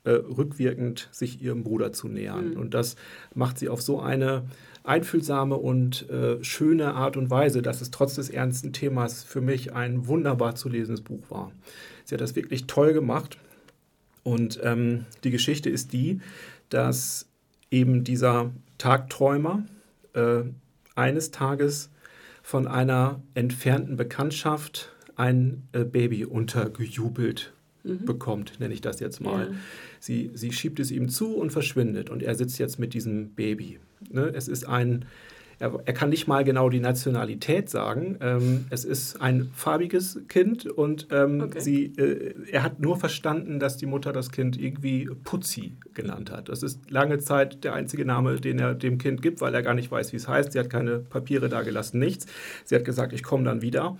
[0.04, 2.52] äh, rückwirkend sich ihrem Bruder zu nähern.
[2.52, 2.58] Mhm.
[2.58, 2.96] Und das
[3.34, 4.44] macht sie auf so eine
[4.90, 9.74] einfühlsame und äh, schöne Art und Weise, dass es trotz des ernsten Themas für mich
[9.74, 11.52] ein wunderbar zu lesendes Buch war.
[12.06, 13.38] Sie hat das wirklich toll gemacht.
[14.24, 16.22] Und ähm, die Geschichte ist die,
[16.70, 17.28] dass
[17.72, 19.64] eben dieser Tagträumer
[20.14, 20.42] äh,
[20.96, 21.90] eines Tages
[22.42, 29.48] von einer entfernten Bekanntschaft ein äh, Baby untergejubelt bekommt, nenne ich das jetzt mal.
[29.52, 29.58] Ja.
[30.00, 33.80] Sie, sie schiebt es ihm zu und verschwindet und er sitzt jetzt mit diesem Baby.
[34.12, 34.32] Ne?
[34.36, 35.06] Es ist ein,
[35.60, 38.18] er, er kann nicht mal genau die Nationalität sagen.
[38.22, 41.60] Ähm, es ist ein farbiges Kind und ähm, Okay.
[41.60, 46.50] sie, äh, er hat nur verstanden, dass die Mutter das Kind irgendwie Putzi genannt hat.
[46.50, 49.74] Das ist lange Zeit der einzige Name, den er dem Kind gibt, weil er gar
[49.74, 50.52] nicht weiß, wie es heißt.
[50.54, 52.26] Sie hat keine Papiere da gelassen, nichts.
[52.66, 53.98] Sie hat gesagt, ich komme dann wieder.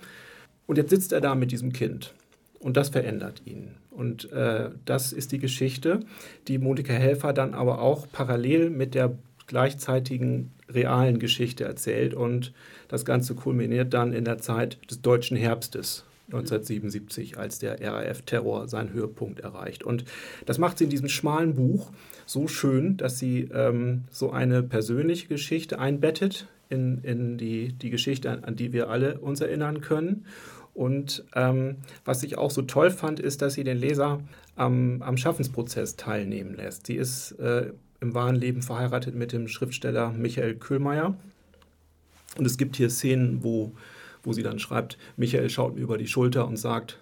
[0.66, 2.14] Und jetzt sitzt er da mit diesem Kind.
[2.60, 3.76] Und das verändert ihn.
[3.90, 6.00] Und äh, das ist die Geschichte,
[6.46, 12.14] die Monika Helfer dann aber auch parallel mit der gleichzeitigen realen Geschichte erzählt.
[12.14, 12.52] Und
[12.88, 18.92] das Ganze kulminiert dann in der Zeit des deutschen Herbstes 1977, als der RAF-Terror seinen
[18.92, 19.82] Höhepunkt erreicht.
[19.82, 20.04] Und
[20.46, 21.90] das macht sie in diesem schmalen Buch
[22.26, 28.30] so schön, dass sie ähm, so eine persönliche Geschichte einbettet in, in die, die Geschichte,
[28.30, 30.24] an, an die wir alle uns erinnern können.
[30.80, 31.76] Und ähm,
[32.06, 34.22] was ich auch so toll fand, ist, dass sie den Leser
[34.56, 36.86] am, am Schaffensprozess teilnehmen lässt.
[36.86, 41.14] Sie ist äh, im wahren Leben verheiratet mit dem Schriftsteller Michael Köhlmeier.
[42.38, 43.72] Und es gibt hier Szenen, wo,
[44.22, 46.98] wo sie dann schreibt, Michael schaut mir über die Schulter und sagt,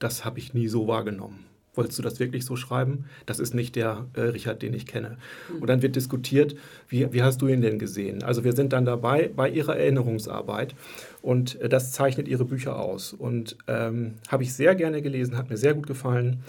[0.00, 1.49] das habe ich nie so wahrgenommen
[1.80, 3.06] wolltest du das wirklich so schreiben?
[3.24, 5.16] Das ist nicht der äh, Richard, den ich kenne.
[5.58, 6.54] Und dann wird diskutiert,
[6.88, 8.22] wie, wie hast du ihn denn gesehen?
[8.22, 10.74] Also wir sind dann dabei bei ihrer Erinnerungsarbeit
[11.22, 13.14] und äh, das zeichnet ihre Bücher aus.
[13.14, 16.42] Und ähm, habe ich sehr gerne gelesen, hat mir sehr gut gefallen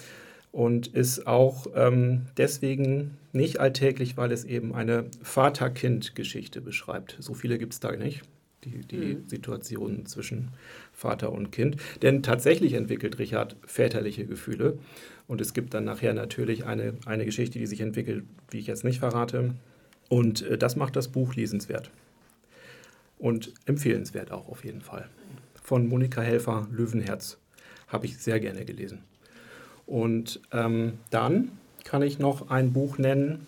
[0.52, 7.16] und ist auch ähm, deswegen nicht alltäglich, weil es eben eine Vater-Kind-Geschichte beschreibt.
[7.20, 8.22] So viele gibt es da nicht
[8.64, 9.28] die, die mhm.
[9.28, 10.50] Situation zwischen
[10.94, 11.78] Vater und Kind.
[12.02, 14.78] Denn tatsächlich entwickelt Richard väterliche Gefühle.
[15.28, 18.84] Und es gibt dann nachher natürlich eine, eine Geschichte, die sich entwickelt, wie ich jetzt
[18.84, 19.56] nicht verrate.
[20.10, 21.90] Und äh, das macht das Buch lesenswert.
[23.18, 25.08] Und empfehlenswert auch auf jeden Fall.
[25.64, 27.38] Von Monika Helfer, Löwenherz,
[27.88, 29.04] habe ich sehr gerne gelesen.
[29.86, 31.52] Und ähm, dann
[31.84, 33.48] kann ich noch ein Buch nennen,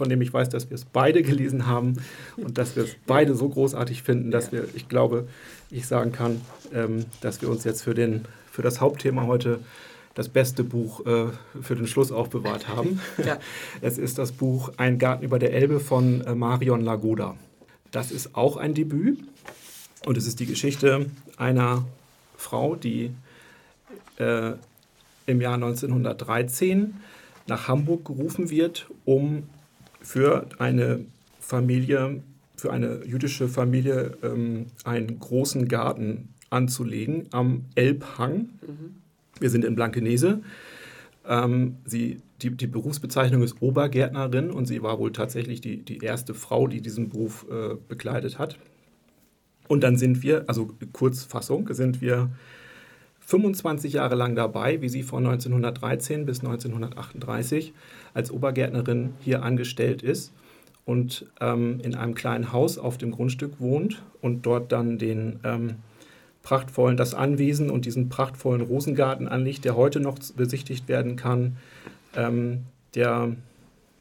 [0.00, 1.98] von dem ich weiß, dass wir es beide gelesen haben
[2.38, 5.28] und dass wir es beide so großartig finden, dass wir, ich glaube,
[5.70, 6.40] ich sagen kann,
[6.72, 9.60] ähm, dass wir uns jetzt für, den, für das Hauptthema heute
[10.14, 11.26] das beste Buch äh,
[11.60, 12.98] für den Schluss aufbewahrt haben.
[13.26, 13.38] Ja.
[13.82, 17.36] Es ist das Buch Ein Garten über der Elbe von äh, Marion Lagoda.
[17.90, 19.18] Das ist auch ein Debüt
[20.06, 21.84] und es ist die Geschichte einer
[22.38, 23.10] Frau, die
[24.16, 24.52] äh,
[25.26, 26.94] im Jahr 1913
[27.46, 29.42] nach Hamburg gerufen wird, um
[30.10, 31.04] für eine
[31.38, 32.20] Familie,
[32.56, 38.48] für eine jüdische Familie ähm, einen großen Garten anzulegen am Elbhang.
[38.60, 38.96] Mhm.
[39.38, 40.42] Wir sind in Blankenese.
[41.28, 46.34] Ähm, sie, die, die, Berufsbezeichnung ist Obergärtnerin und sie war wohl tatsächlich die, die erste
[46.34, 48.58] Frau, die diesen Beruf äh, bekleidet hat.
[49.68, 52.30] Und dann sind wir, also Kurzfassung, sind wir
[53.30, 57.72] 25 Jahre lang dabei, wie sie von 1913 bis 1938
[58.12, 60.32] als Obergärtnerin hier angestellt ist
[60.84, 65.76] und ähm, in einem kleinen Haus auf dem Grundstück wohnt und dort dann den ähm,
[66.42, 71.56] prachtvollen, das Anwesen und diesen prachtvollen Rosengarten anlegt, der heute noch besichtigt werden kann,
[72.16, 72.64] ähm,
[72.96, 73.36] der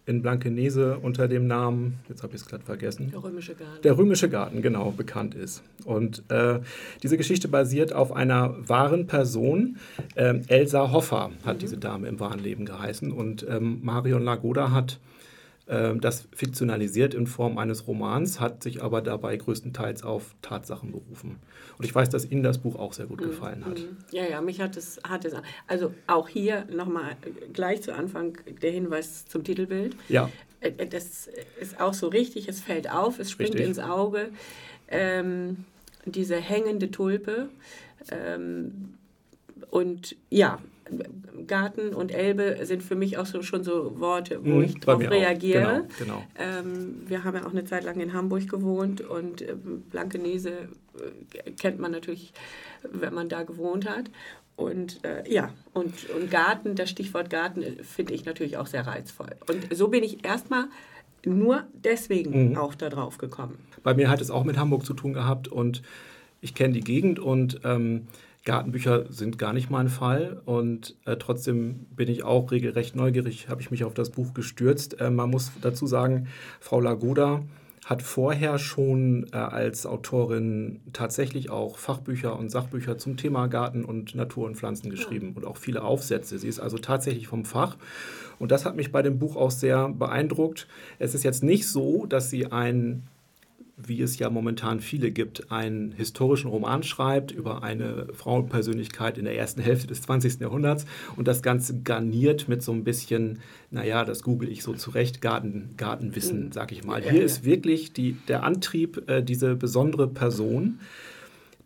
[0.10, 3.12] in Blankenese unter dem Namen, jetzt habe ich es gerade vergessen.
[3.12, 3.82] Der Römische Garten.
[3.84, 5.62] Der Römische Garten, genau, bekannt ist.
[5.86, 6.60] Und äh,
[7.04, 9.78] diese Geschichte basiert auf einer wahren Person.
[10.16, 11.60] Ähm, Elsa Hoffer hat mhm.
[11.60, 13.12] diese Dame im wahren Leben geheißen.
[13.12, 15.00] Und ähm, Marion Lagoda hat
[15.70, 21.38] das fiktionalisiert in Form eines Romans, hat sich aber dabei größtenteils auf Tatsachen berufen.
[21.78, 23.26] Und ich weiß, dass Ihnen das Buch auch sehr gut mhm.
[23.28, 23.78] gefallen hat.
[23.78, 23.98] Mhm.
[24.12, 25.34] Ja, ja, mich hat es, hat es
[25.68, 27.16] also auch hier nochmal
[27.54, 29.96] gleich zu Anfang der Hinweis zum Titelbild.
[30.10, 30.30] Ja.
[30.60, 33.68] Äh, äh, das ist auch so richtig, es fällt auf, es springt richtig.
[33.68, 34.30] ins Auge.
[34.88, 35.66] Ähm,
[36.06, 37.50] diese hängende Tulpe.
[38.12, 38.96] Ähm,
[39.70, 40.60] und ja,
[41.48, 45.02] Garten und Elbe sind für mich auch so, schon so Worte, wo mhm, ich darauf
[45.02, 45.88] reagiere.
[45.98, 46.24] Genau, genau.
[46.38, 49.56] Ähm, wir haben ja auch eine Zeit lang in Hamburg gewohnt und äh,
[49.90, 52.34] Blankenese äh, kennt man natürlich,
[52.92, 54.10] wenn man da gewohnt hat.
[54.56, 58.86] Und äh, ja, und, und Garten, das Stichwort Garten äh, finde ich natürlich auch sehr
[58.86, 59.30] reizvoll.
[59.48, 60.66] Und so bin ich erstmal
[61.26, 62.58] nur deswegen mhm.
[62.58, 63.58] auch da drauf gekommen.
[63.84, 65.82] Bei mir hat es auch mit Hamburg zu tun gehabt und
[66.42, 68.08] ich kenne die Gegend und ähm,
[68.46, 73.62] Gartenbücher sind gar nicht mein Fall und äh, trotzdem bin ich auch regelrecht neugierig, habe
[73.62, 75.00] ich mich auf das Buch gestürzt.
[75.02, 76.28] Äh, man muss dazu sagen,
[76.60, 77.42] Frau Lagoda
[77.86, 84.16] hat vorher schon äh, als Autorin tatsächlich auch Fachbücher und Sachbücher zum Thema Garten und
[84.16, 85.38] Natur und Pflanzen geschrieben ja.
[85.38, 86.38] und auch viele Aufsätze.
[86.38, 87.78] Sie ist also tatsächlich vom Fach
[88.38, 90.68] und das hat mich bei dem Buch auch sehr beeindruckt.
[90.98, 93.04] Es ist jetzt nicht so, dass sie ein
[93.86, 99.38] wie es ja momentan viele gibt, einen historischen Roman schreibt über eine Frauenpersönlichkeit in der
[99.38, 100.40] ersten Hälfte des 20.
[100.40, 103.40] Jahrhunderts und das Ganze garniert mit so ein bisschen,
[103.72, 106.52] naja, das google ich so zurecht, Garten, Gartenwissen, mhm.
[106.52, 107.02] sag ich mal.
[107.02, 110.80] Hier ist wirklich die, der Antrieb, äh, diese besondere Person,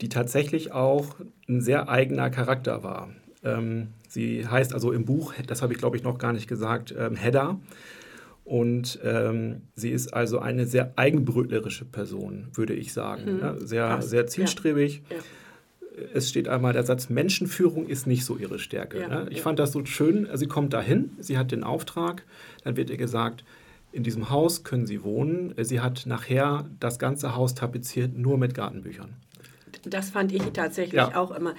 [0.02, 1.16] die tatsächlich auch
[1.48, 3.10] ein sehr eigener Charakter war.
[3.44, 6.94] Ähm, sie heißt also im Buch, das habe ich glaube ich noch gar nicht gesagt,
[6.98, 7.60] ähm, Hedda.
[8.46, 13.36] Und ähm, sie ist also eine sehr eigenbrötlerische Person, würde ich sagen.
[13.36, 13.40] Mhm.
[13.40, 15.02] Ja, sehr, sehr zielstrebig.
[15.10, 15.18] Ja.
[15.18, 15.24] Ja.
[16.14, 19.08] Es steht einmal der Satz, Menschenführung ist nicht so ihre Stärke.
[19.08, 19.28] Ne?
[19.30, 20.28] Ich fand das so schön.
[20.34, 22.24] Sie kommt dahin, sie hat den Auftrag,
[22.64, 23.44] dann wird ihr gesagt,
[23.92, 25.54] in diesem Haus können Sie wohnen.
[25.56, 29.14] Sie hat nachher das ganze Haus tapeziert nur mit Gartenbüchern.
[29.86, 31.54] Das fand ich tatsächlich auch immer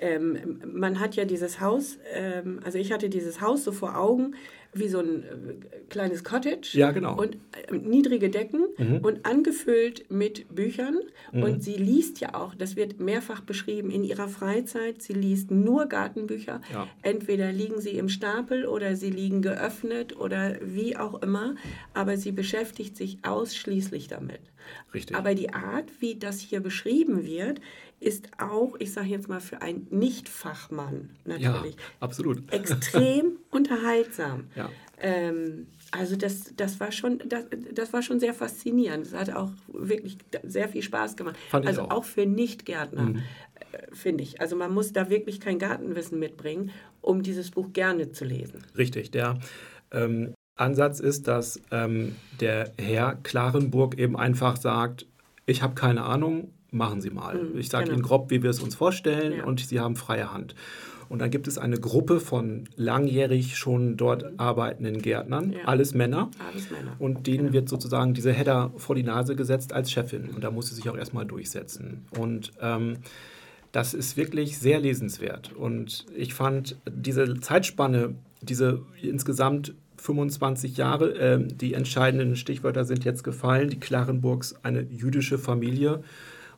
[0.00, 4.34] ähm, man hat ja dieses Haus, ähm, also ich hatte dieses Haus so vor Augen,
[4.78, 5.26] wie so ein äh,
[5.88, 6.70] kleines Cottage.
[6.72, 7.16] Ja, genau.
[7.16, 7.36] Und
[7.68, 8.98] äh, niedrige Decken mhm.
[8.98, 10.98] und angefüllt mit Büchern.
[11.32, 11.42] Mhm.
[11.42, 15.86] Und sie liest ja auch, das wird mehrfach beschrieben, in ihrer Freizeit, sie liest nur
[15.86, 16.60] Gartenbücher.
[16.72, 16.88] Ja.
[17.02, 21.54] Entweder liegen sie im Stapel oder sie liegen geöffnet oder wie auch immer.
[21.94, 24.40] Aber sie beschäftigt sich ausschließlich damit.
[24.94, 25.16] Richtig.
[25.16, 27.60] Aber die Art, wie das hier beschrieben wird,
[27.98, 32.52] ist auch, ich sage jetzt mal für einen Nicht-Fachmann natürlich, ja, absolut.
[32.52, 34.44] extrem unterhaltsam.
[34.54, 34.70] Ja.
[34.98, 39.06] Ähm, also das, das, war schon, das, das war schon sehr faszinierend.
[39.06, 41.36] Es hat auch wirklich sehr viel Spaß gemacht.
[41.48, 41.90] Fand also auch.
[41.90, 42.04] auch.
[42.04, 43.22] für Nichtgärtner, mhm.
[43.72, 44.40] äh, finde ich.
[44.40, 48.66] Also man muss da wirklich kein Gartenwissen mitbringen, um dieses Buch gerne zu lesen.
[48.76, 49.38] Richtig, der
[49.90, 55.06] ähm, Ansatz ist, dass ähm, der Herr Klarenburg eben einfach sagt,
[55.44, 57.42] ich habe keine Ahnung, machen Sie mal.
[57.42, 57.98] Mhm, ich sage genau.
[57.98, 59.44] Ihnen grob, wie wir es uns vorstellen ja.
[59.44, 60.54] und Sie haben freie Hand.
[61.08, 65.64] Und dann gibt es eine Gruppe von langjährig schon dort arbeitenden Gärtnern, ja.
[65.64, 66.30] alles Männer.
[66.50, 66.96] Alles Männer.
[66.98, 67.52] Und denen genau.
[67.52, 70.30] wird sozusagen diese Header vor die Nase gesetzt als Chefin.
[70.30, 72.06] Und da muss sie sich auch erstmal durchsetzen.
[72.18, 72.98] Und ähm,
[73.70, 75.52] das ist wirklich sehr lesenswert.
[75.52, 79.74] Und ich fand diese Zeitspanne, diese insgesamt
[80.06, 83.70] 25 Jahre, äh, die entscheidenden Stichwörter sind jetzt gefallen.
[83.70, 86.02] Die Klarenburgs, eine jüdische Familie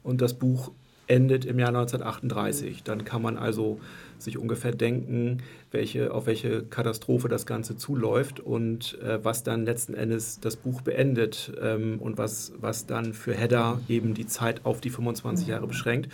[0.02, 0.72] und das Buch
[1.06, 2.82] endet im Jahr 1938.
[2.84, 3.80] Dann kann man also
[4.18, 5.38] sich ungefähr denken,
[5.70, 10.82] welche, auf welche Katastrophe das Ganze zuläuft und äh, was dann letzten Endes das Buch
[10.82, 15.66] beendet ähm, und was, was dann für Hedda eben die Zeit auf die 25 Jahre
[15.66, 16.12] beschränkt.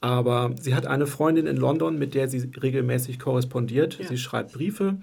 [0.00, 3.98] Aber sie hat eine Freundin in London, mit der sie regelmäßig korrespondiert.
[3.98, 4.06] Ja.
[4.06, 4.96] Sie schreibt Briefe,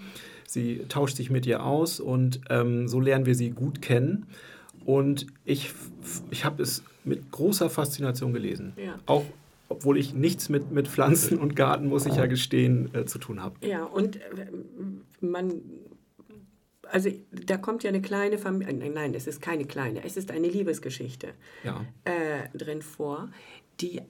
[0.48, 4.28] sie tauscht sich mit ihr aus und ähm, so lernen wir sie gut kennen.
[4.86, 5.74] Und ich,
[6.30, 8.74] ich habe es mit großer Faszination gelesen.
[8.78, 8.96] Ja.
[9.06, 9.26] Auch
[9.68, 13.42] obwohl ich nichts mit, mit Pflanzen und Garten, muss ich ja gestehen, äh, zu tun
[13.42, 13.56] habe.
[13.66, 14.48] Ja, und äh,
[15.22, 15.62] man,
[16.84, 20.48] also da kommt ja eine kleine Familie, nein, es ist keine kleine, es ist eine
[20.48, 21.30] Liebesgeschichte
[21.64, 21.84] ja.
[22.04, 23.30] äh, drin vor,
[23.82, 24.02] die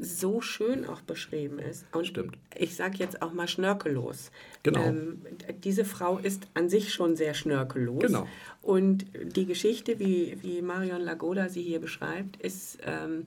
[0.00, 1.84] so schön auch beschrieben ist.
[1.92, 2.36] Und Stimmt.
[2.56, 4.30] Ich sage jetzt auch mal schnörkellos.
[4.62, 4.82] Genau.
[4.82, 5.22] Ähm,
[5.62, 8.02] diese Frau ist an sich schon sehr schnörkellos.
[8.02, 8.26] Genau.
[8.62, 13.24] Und die Geschichte, wie, wie Marion Lagoda sie hier beschreibt, ist ähm,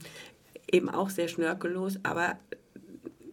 [0.72, 2.38] eben auch sehr schnörkellos, aber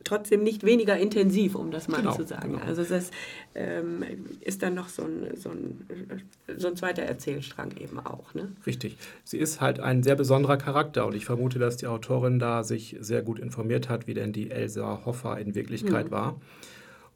[0.05, 2.53] trotzdem nicht weniger intensiv, um das mal genau, zu sagen.
[2.53, 2.65] Genau.
[2.65, 3.11] Also das
[3.55, 4.05] ähm,
[4.41, 6.23] ist dann noch so ein, so, ein,
[6.57, 8.35] so ein zweiter Erzählstrang eben auch.
[8.35, 8.53] Ne?
[8.67, 8.97] Richtig.
[9.25, 12.97] Sie ist halt ein sehr besonderer Charakter und ich vermute, dass die Autorin da sich
[13.01, 16.13] sehr gut informiert hat, wie denn die Elsa Hoffer in Wirklichkeit mhm.
[16.13, 16.41] war.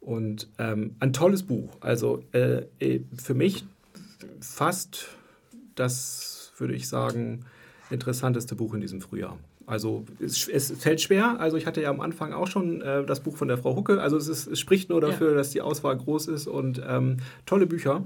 [0.00, 1.76] Und ähm, ein tolles Buch.
[1.80, 3.64] Also äh, äh für mich
[4.40, 5.08] fast
[5.74, 7.44] das, würde ich sagen,
[7.90, 9.38] interessanteste Buch in diesem Frühjahr.
[9.68, 11.38] Also es, es, fällt schwer.
[11.40, 14.00] Also ich hatte ja am Anfang auch schon äh, das Buch von der Frau Hucke.
[14.00, 15.36] Also es, ist, es spricht nur dafür, ja.
[15.36, 18.02] dass die Auswahl groß ist und ähm, tolle Bücher,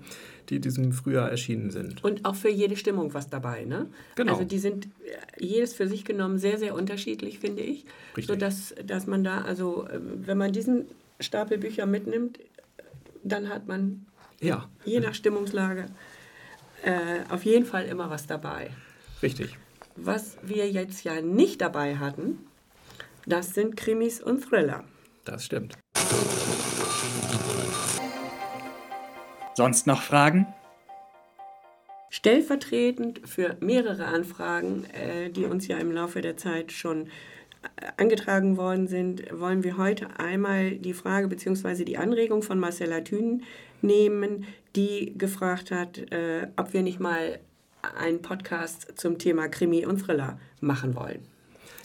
[0.48, 2.02] die diesem Frühjahr erschienen sind.
[2.02, 3.86] Und auch für jede Stimmung was dabei, ne?
[4.16, 4.32] Genau.
[4.32, 7.84] Also die sind äh, jedes für sich genommen sehr, sehr unterschiedlich, finde ich.
[8.16, 8.26] Richtig.
[8.26, 10.86] Sodass dass man da, also äh, wenn man diesen
[11.20, 12.40] Stapel Bücher mitnimmt,
[13.22, 14.04] dann hat man
[14.40, 14.68] ja.
[14.84, 15.86] je nach Stimmungslage
[16.82, 18.70] äh, auf jeden Fall immer was dabei.
[19.22, 19.56] Richtig.
[19.96, 22.38] Was wir jetzt ja nicht dabei hatten,
[23.26, 24.84] das sind Krimis und Thriller.
[25.24, 25.76] Das stimmt.
[29.54, 30.46] Sonst noch Fragen?
[32.08, 38.56] Stellvertretend für mehrere Anfragen, äh, die uns ja im Laufe der Zeit schon äh, angetragen
[38.56, 41.84] worden sind, wollen wir heute einmal die Frage bzw.
[41.84, 43.42] die Anregung von Marcella Thün
[43.82, 47.40] nehmen, die gefragt hat, äh, ob wir nicht mal
[47.96, 51.20] einen Podcast zum Thema Krimi und Thriller machen wollen.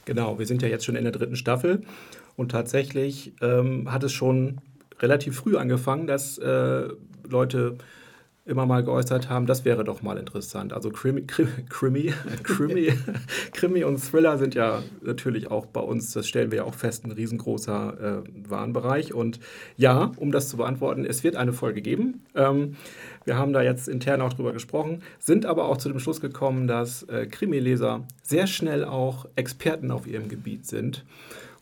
[0.06, 1.84] Genau, wir sind ja jetzt schon in der dritten Staffel
[2.36, 4.62] und tatsächlich ähm, hat es schon
[5.00, 6.88] relativ früh angefangen, dass äh,
[7.28, 7.78] Leute
[8.48, 10.74] immer mal geäußert haben, das wäre doch mal interessant.
[10.74, 12.94] Also Krimi, Krimi, Krimi,
[13.54, 17.06] Krimi und Thriller sind ja natürlich auch bei uns, das stellen wir ja auch fest,
[17.06, 19.14] ein riesengroßer äh, Warenbereich.
[19.14, 19.40] Und
[19.76, 22.26] ja, um das zu beantworten, es wird eine Folge geben.
[22.36, 22.78] Ähm,
[23.26, 26.68] wir haben da jetzt intern auch drüber gesprochen, sind aber auch zu dem Schluss gekommen,
[26.68, 31.04] dass äh, Krimileser sehr schnell auch Experten auf ihrem Gebiet sind.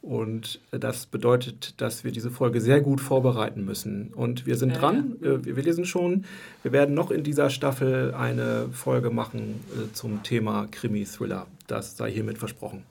[0.06, 4.14] Und das bedeutet, dass wir diese Folge sehr gut vorbereiten müssen.
[4.14, 5.32] Und wir sind ja, dran, ja.
[5.32, 6.26] Äh, wir lesen schon.
[6.62, 11.48] Wir werden noch in dieser Staffel eine Folge machen äh, zum Thema Krimi-Thriller.
[11.66, 12.84] Das sei hiermit versprochen.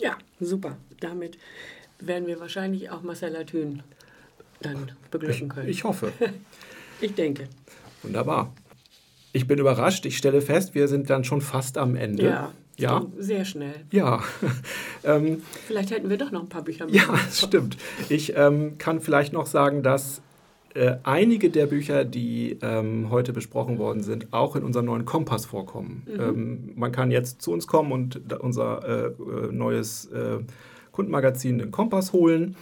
[0.00, 0.76] Ja, super.
[1.00, 1.38] Damit
[1.98, 3.82] werden wir wahrscheinlich auch Marcella Thün
[4.60, 5.68] dann beglücken können.
[5.70, 6.12] Ich hoffe.
[7.00, 7.48] ich denke.
[8.02, 8.52] Wunderbar.
[9.32, 10.04] Ich bin überrascht.
[10.04, 12.24] Ich stelle fest, wir sind dann schon fast am Ende.
[12.24, 12.52] Ja.
[12.80, 13.06] Ja.
[13.18, 13.74] Sehr schnell.
[13.90, 14.22] Ja.
[15.04, 16.94] ähm, vielleicht hätten wir doch noch ein paar Bücher mit.
[16.94, 17.76] Ja, stimmt.
[18.08, 20.22] Ich ähm, kann vielleicht noch sagen, dass
[20.74, 25.46] äh, einige der Bücher, die ähm, heute besprochen worden sind, auch in unserem neuen Kompass
[25.46, 26.06] vorkommen.
[26.06, 26.20] Mhm.
[26.20, 30.38] Ähm, man kann jetzt zu uns kommen und unser äh, äh, neues äh,
[30.92, 32.56] Kundenmagazin, den Kompass, holen.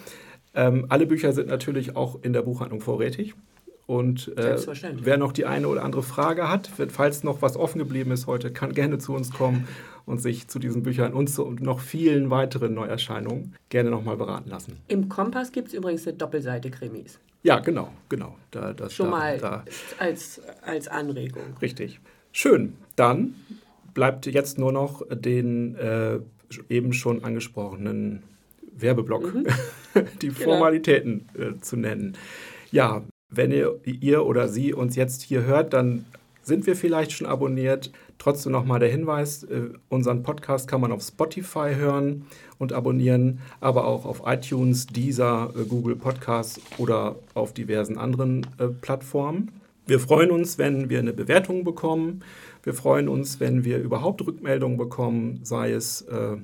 [0.54, 3.34] Ähm, alle Bücher sind natürlich auch in der Buchhandlung vorrätig.
[3.88, 4.58] Und äh,
[5.00, 8.52] wer noch die eine oder andere Frage hat, falls noch was offen geblieben ist heute,
[8.52, 9.66] kann gerne zu uns kommen
[10.04, 14.76] und sich zu diesen Büchern und zu noch vielen weiteren Neuerscheinungen gerne nochmal beraten lassen.
[14.88, 17.18] Im Kompass gibt es übrigens eine Doppelseite Krimis.
[17.42, 18.36] Ja, genau, genau.
[18.50, 19.64] Da, das, Schon da, mal da.
[19.98, 21.56] Als, als Anregung.
[21.62, 21.98] Richtig.
[22.30, 22.74] Schön.
[22.94, 23.36] Dann
[23.94, 26.18] bleibt jetzt nur noch den äh,
[26.68, 28.22] eben schon angesprochenen
[28.76, 29.46] Werbeblock, mhm.
[30.20, 30.40] die genau.
[30.40, 32.18] Formalitäten äh, zu nennen.
[32.70, 36.04] Ja, wenn ihr, ihr oder sie uns jetzt hier hört, dann
[36.42, 37.92] sind wir vielleicht schon abonniert.
[38.18, 42.26] Trotzdem nochmal der Hinweis, äh, unseren Podcast kann man auf Spotify hören
[42.58, 48.66] und abonnieren, aber auch auf iTunes, Deezer, äh, Google Podcasts oder auf diversen anderen äh,
[48.68, 49.52] Plattformen.
[49.86, 52.22] Wir freuen uns, wenn wir eine Bewertung bekommen.
[52.64, 56.36] Wir freuen uns, wenn wir überhaupt Rückmeldungen bekommen, sei es äh,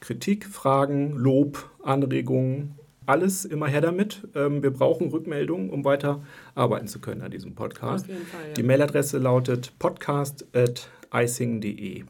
[0.00, 2.79] Kritik, Fragen, Lob, Anregungen
[3.10, 4.28] alles immer her damit.
[4.36, 6.22] Ähm, wir brauchen Rückmeldungen, um weiter
[6.54, 8.06] arbeiten zu können an diesem Podcast.
[8.06, 8.20] Fall, ja.
[8.56, 12.04] Die Mailadresse lautet podcast.icing.de.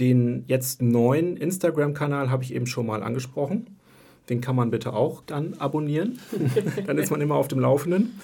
[0.00, 3.76] Den jetzt neuen Instagram-Kanal habe ich eben schon mal angesprochen.
[4.28, 6.18] Den kann man bitte auch dann abonnieren.
[6.86, 8.18] dann ist man immer auf dem Laufenden.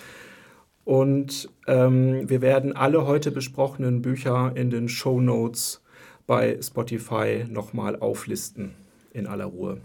[0.84, 5.80] Und ähm, wir werden alle heute besprochenen Bücher in den Show Notes
[6.26, 8.74] bei Spotify nochmal auflisten
[9.12, 9.80] in aller Ruhe.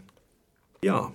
[0.84, 1.12] Ja,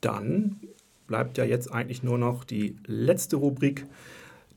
[0.00, 0.60] dann
[1.06, 3.86] bleibt ja jetzt eigentlich nur noch die letzte Rubrik,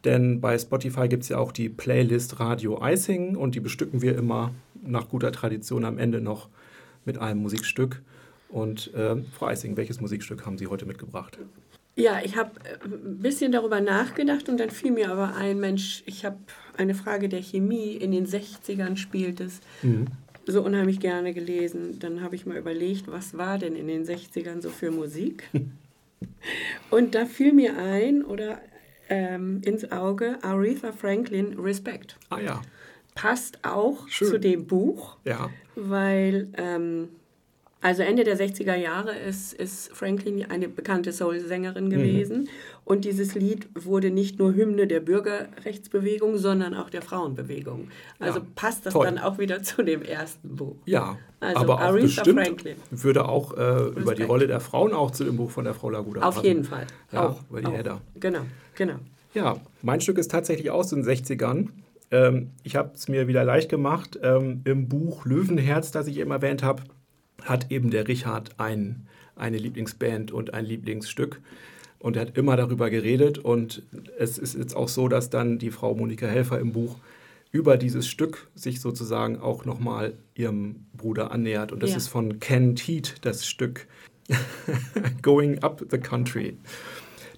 [0.05, 4.17] denn bei Spotify gibt es ja auch die Playlist Radio Icing und die bestücken wir
[4.17, 6.49] immer nach guter Tradition am Ende noch
[7.05, 8.01] mit einem Musikstück.
[8.49, 11.37] Und äh, Frau Icing, welches Musikstück haben Sie heute mitgebracht?
[11.95, 16.01] Ja, ich habe äh, ein bisschen darüber nachgedacht und dann fiel mir aber ein, Mensch,
[16.05, 16.37] ich habe
[16.77, 17.91] eine Frage der Chemie.
[17.93, 19.59] In den 60ern spielt es.
[19.83, 20.07] Mhm
[20.49, 21.99] so unheimlich gerne gelesen.
[21.99, 25.49] Dann habe ich mal überlegt, was war denn in den 60ern so für Musik?
[26.89, 28.61] Und da fiel mir ein oder
[29.09, 32.17] ähm, ins Auge Aretha Franklin Respect.
[32.29, 32.61] Ah ja.
[33.15, 34.27] Passt auch Schön.
[34.27, 35.49] zu dem Buch, ja.
[35.75, 37.09] weil ähm,
[37.81, 41.89] also Ende der 60er Jahre ist, ist Franklin eine bekannte Soul-Sängerin mhm.
[41.89, 42.37] gewesen.
[42.41, 42.47] Mhm.
[42.83, 47.87] Und dieses Lied wurde nicht nur Hymne der Bürgerrechtsbewegung, sondern auch der Frauenbewegung.
[48.19, 49.05] Also ja, passt das toll.
[49.05, 50.75] dann auch wieder zu dem ersten Buch.
[50.85, 52.75] Ja, also aber auch bestimmt Franklin.
[52.91, 55.89] würde auch äh, über die Rolle der Frauen auch zu dem Buch von der Frau
[55.89, 56.47] Laguda Auf passen.
[56.47, 56.85] jeden Fall.
[57.13, 57.77] Ja, auch, über die auch.
[57.77, 58.01] Hedda.
[58.19, 58.41] Genau,
[58.75, 58.95] genau.
[59.33, 61.67] Ja, mein Stück ist tatsächlich aus den 60ern.
[62.11, 64.19] Ähm, ich habe es mir wieder leicht gemacht.
[64.21, 66.83] Ähm, Im Buch Löwenherz, das ich eben erwähnt habe,
[67.45, 71.41] hat eben der Richard ein, eine Lieblingsband und ein Lieblingsstück.
[71.99, 73.37] Und er hat immer darüber geredet.
[73.37, 73.83] Und
[74.17, 76.97] es ist jetzt auch so, dass dann die Frau Monika Helfer im Buch
[77.51, 81.71] über dieses Stück sich sozusagen auch nochmal ihrem Bruder annähert.
[81.71, 81.97] Und das ja.
[81.97, 83.87] ist von Ken Teat, das Stück
[85.21, 86.57] Going Up the Country.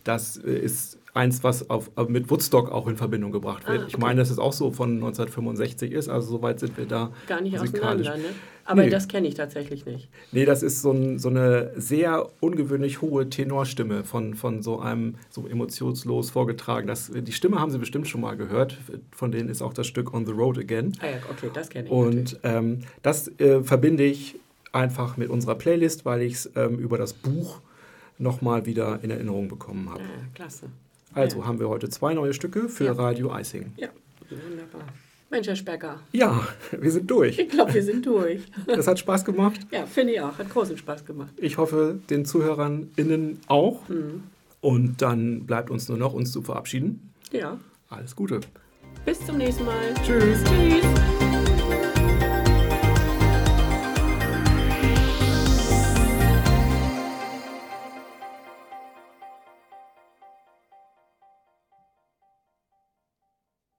[0.03, 3.79] Das äh, ist eins, was auf, äh, mit Woodstock auch in Verbindung gebracht wird.
[3.79, 3.89] Ah, okay.
[3.89, 7.11] Ich meine, dass es auch so von 1965 ist, also soweit sind wir da.
[7.27, 8.23] Gar nicht auseinander, ne?
[8.71, 8.89] Aber nee.
[8.89, 10.07] das kenne ich tatsächlich nicht.
[10.31, 15.15] Nee, das ist so, ein, so, eine sehr ungewöhnlich hohe Tenorstimme von, von so einem
[15.29, 16.87] so emotionslos vorgetragen.
[16.87, 18.77] Das, die Stimme haben Sie bestimmt schon mal gehört.
[19.11, 20.93] Von denen ist auch das Stück On the Road Again.
[21.01, 21.91] Ah ja, okay, das kenne ich.
[21.91, 24.39] Und ähm, das äh, verbinde ich
[24.71, 27.59] einfach mit unserer Playlist, weil ich es ähm, über das Buch
[28.17, 30.01] nochmal wieder in Erinnerung bekommen habe.
[30.01, 30.69] Ja, klasse.
[31.13, 31.45] Also ja.
[31.45, 32.91] haben wir heute zwei neue Stücke für ja.
[32.93, 33.73] Radio Icing.
[33.75, 33.89] Ja,
[34.29, 34.85] wunderbar.
[35.31, 35.99] Mensch, Herr Specker.
[36.11, 37.39] Ja, wir sind durch.
[37.39, 38.41] Ich glaube, wir sind durch.
[38.67, 39.61] Das hat Spaß gemacht.
[39.71, 40.37] Ja, finde ich auch.
[40.37, 41.31] Hat großen Spaß gemacht.
[41.37, 43.87] Ich hoffe, den Zuhörern innen auch.
[43.87, 44.23] Mhm.
[44.59, 47.13] Und dann bleibt uns nur noch, uns zu verabschieden.
[47.31, 47.57] Ja.
[47.89, 48.41] Alles Gute.
[49.05, 49.93] Bis zum nächsten Mal.
[50.05, 50.43] Tschüss.
[50.43, 51.10] Tschüss.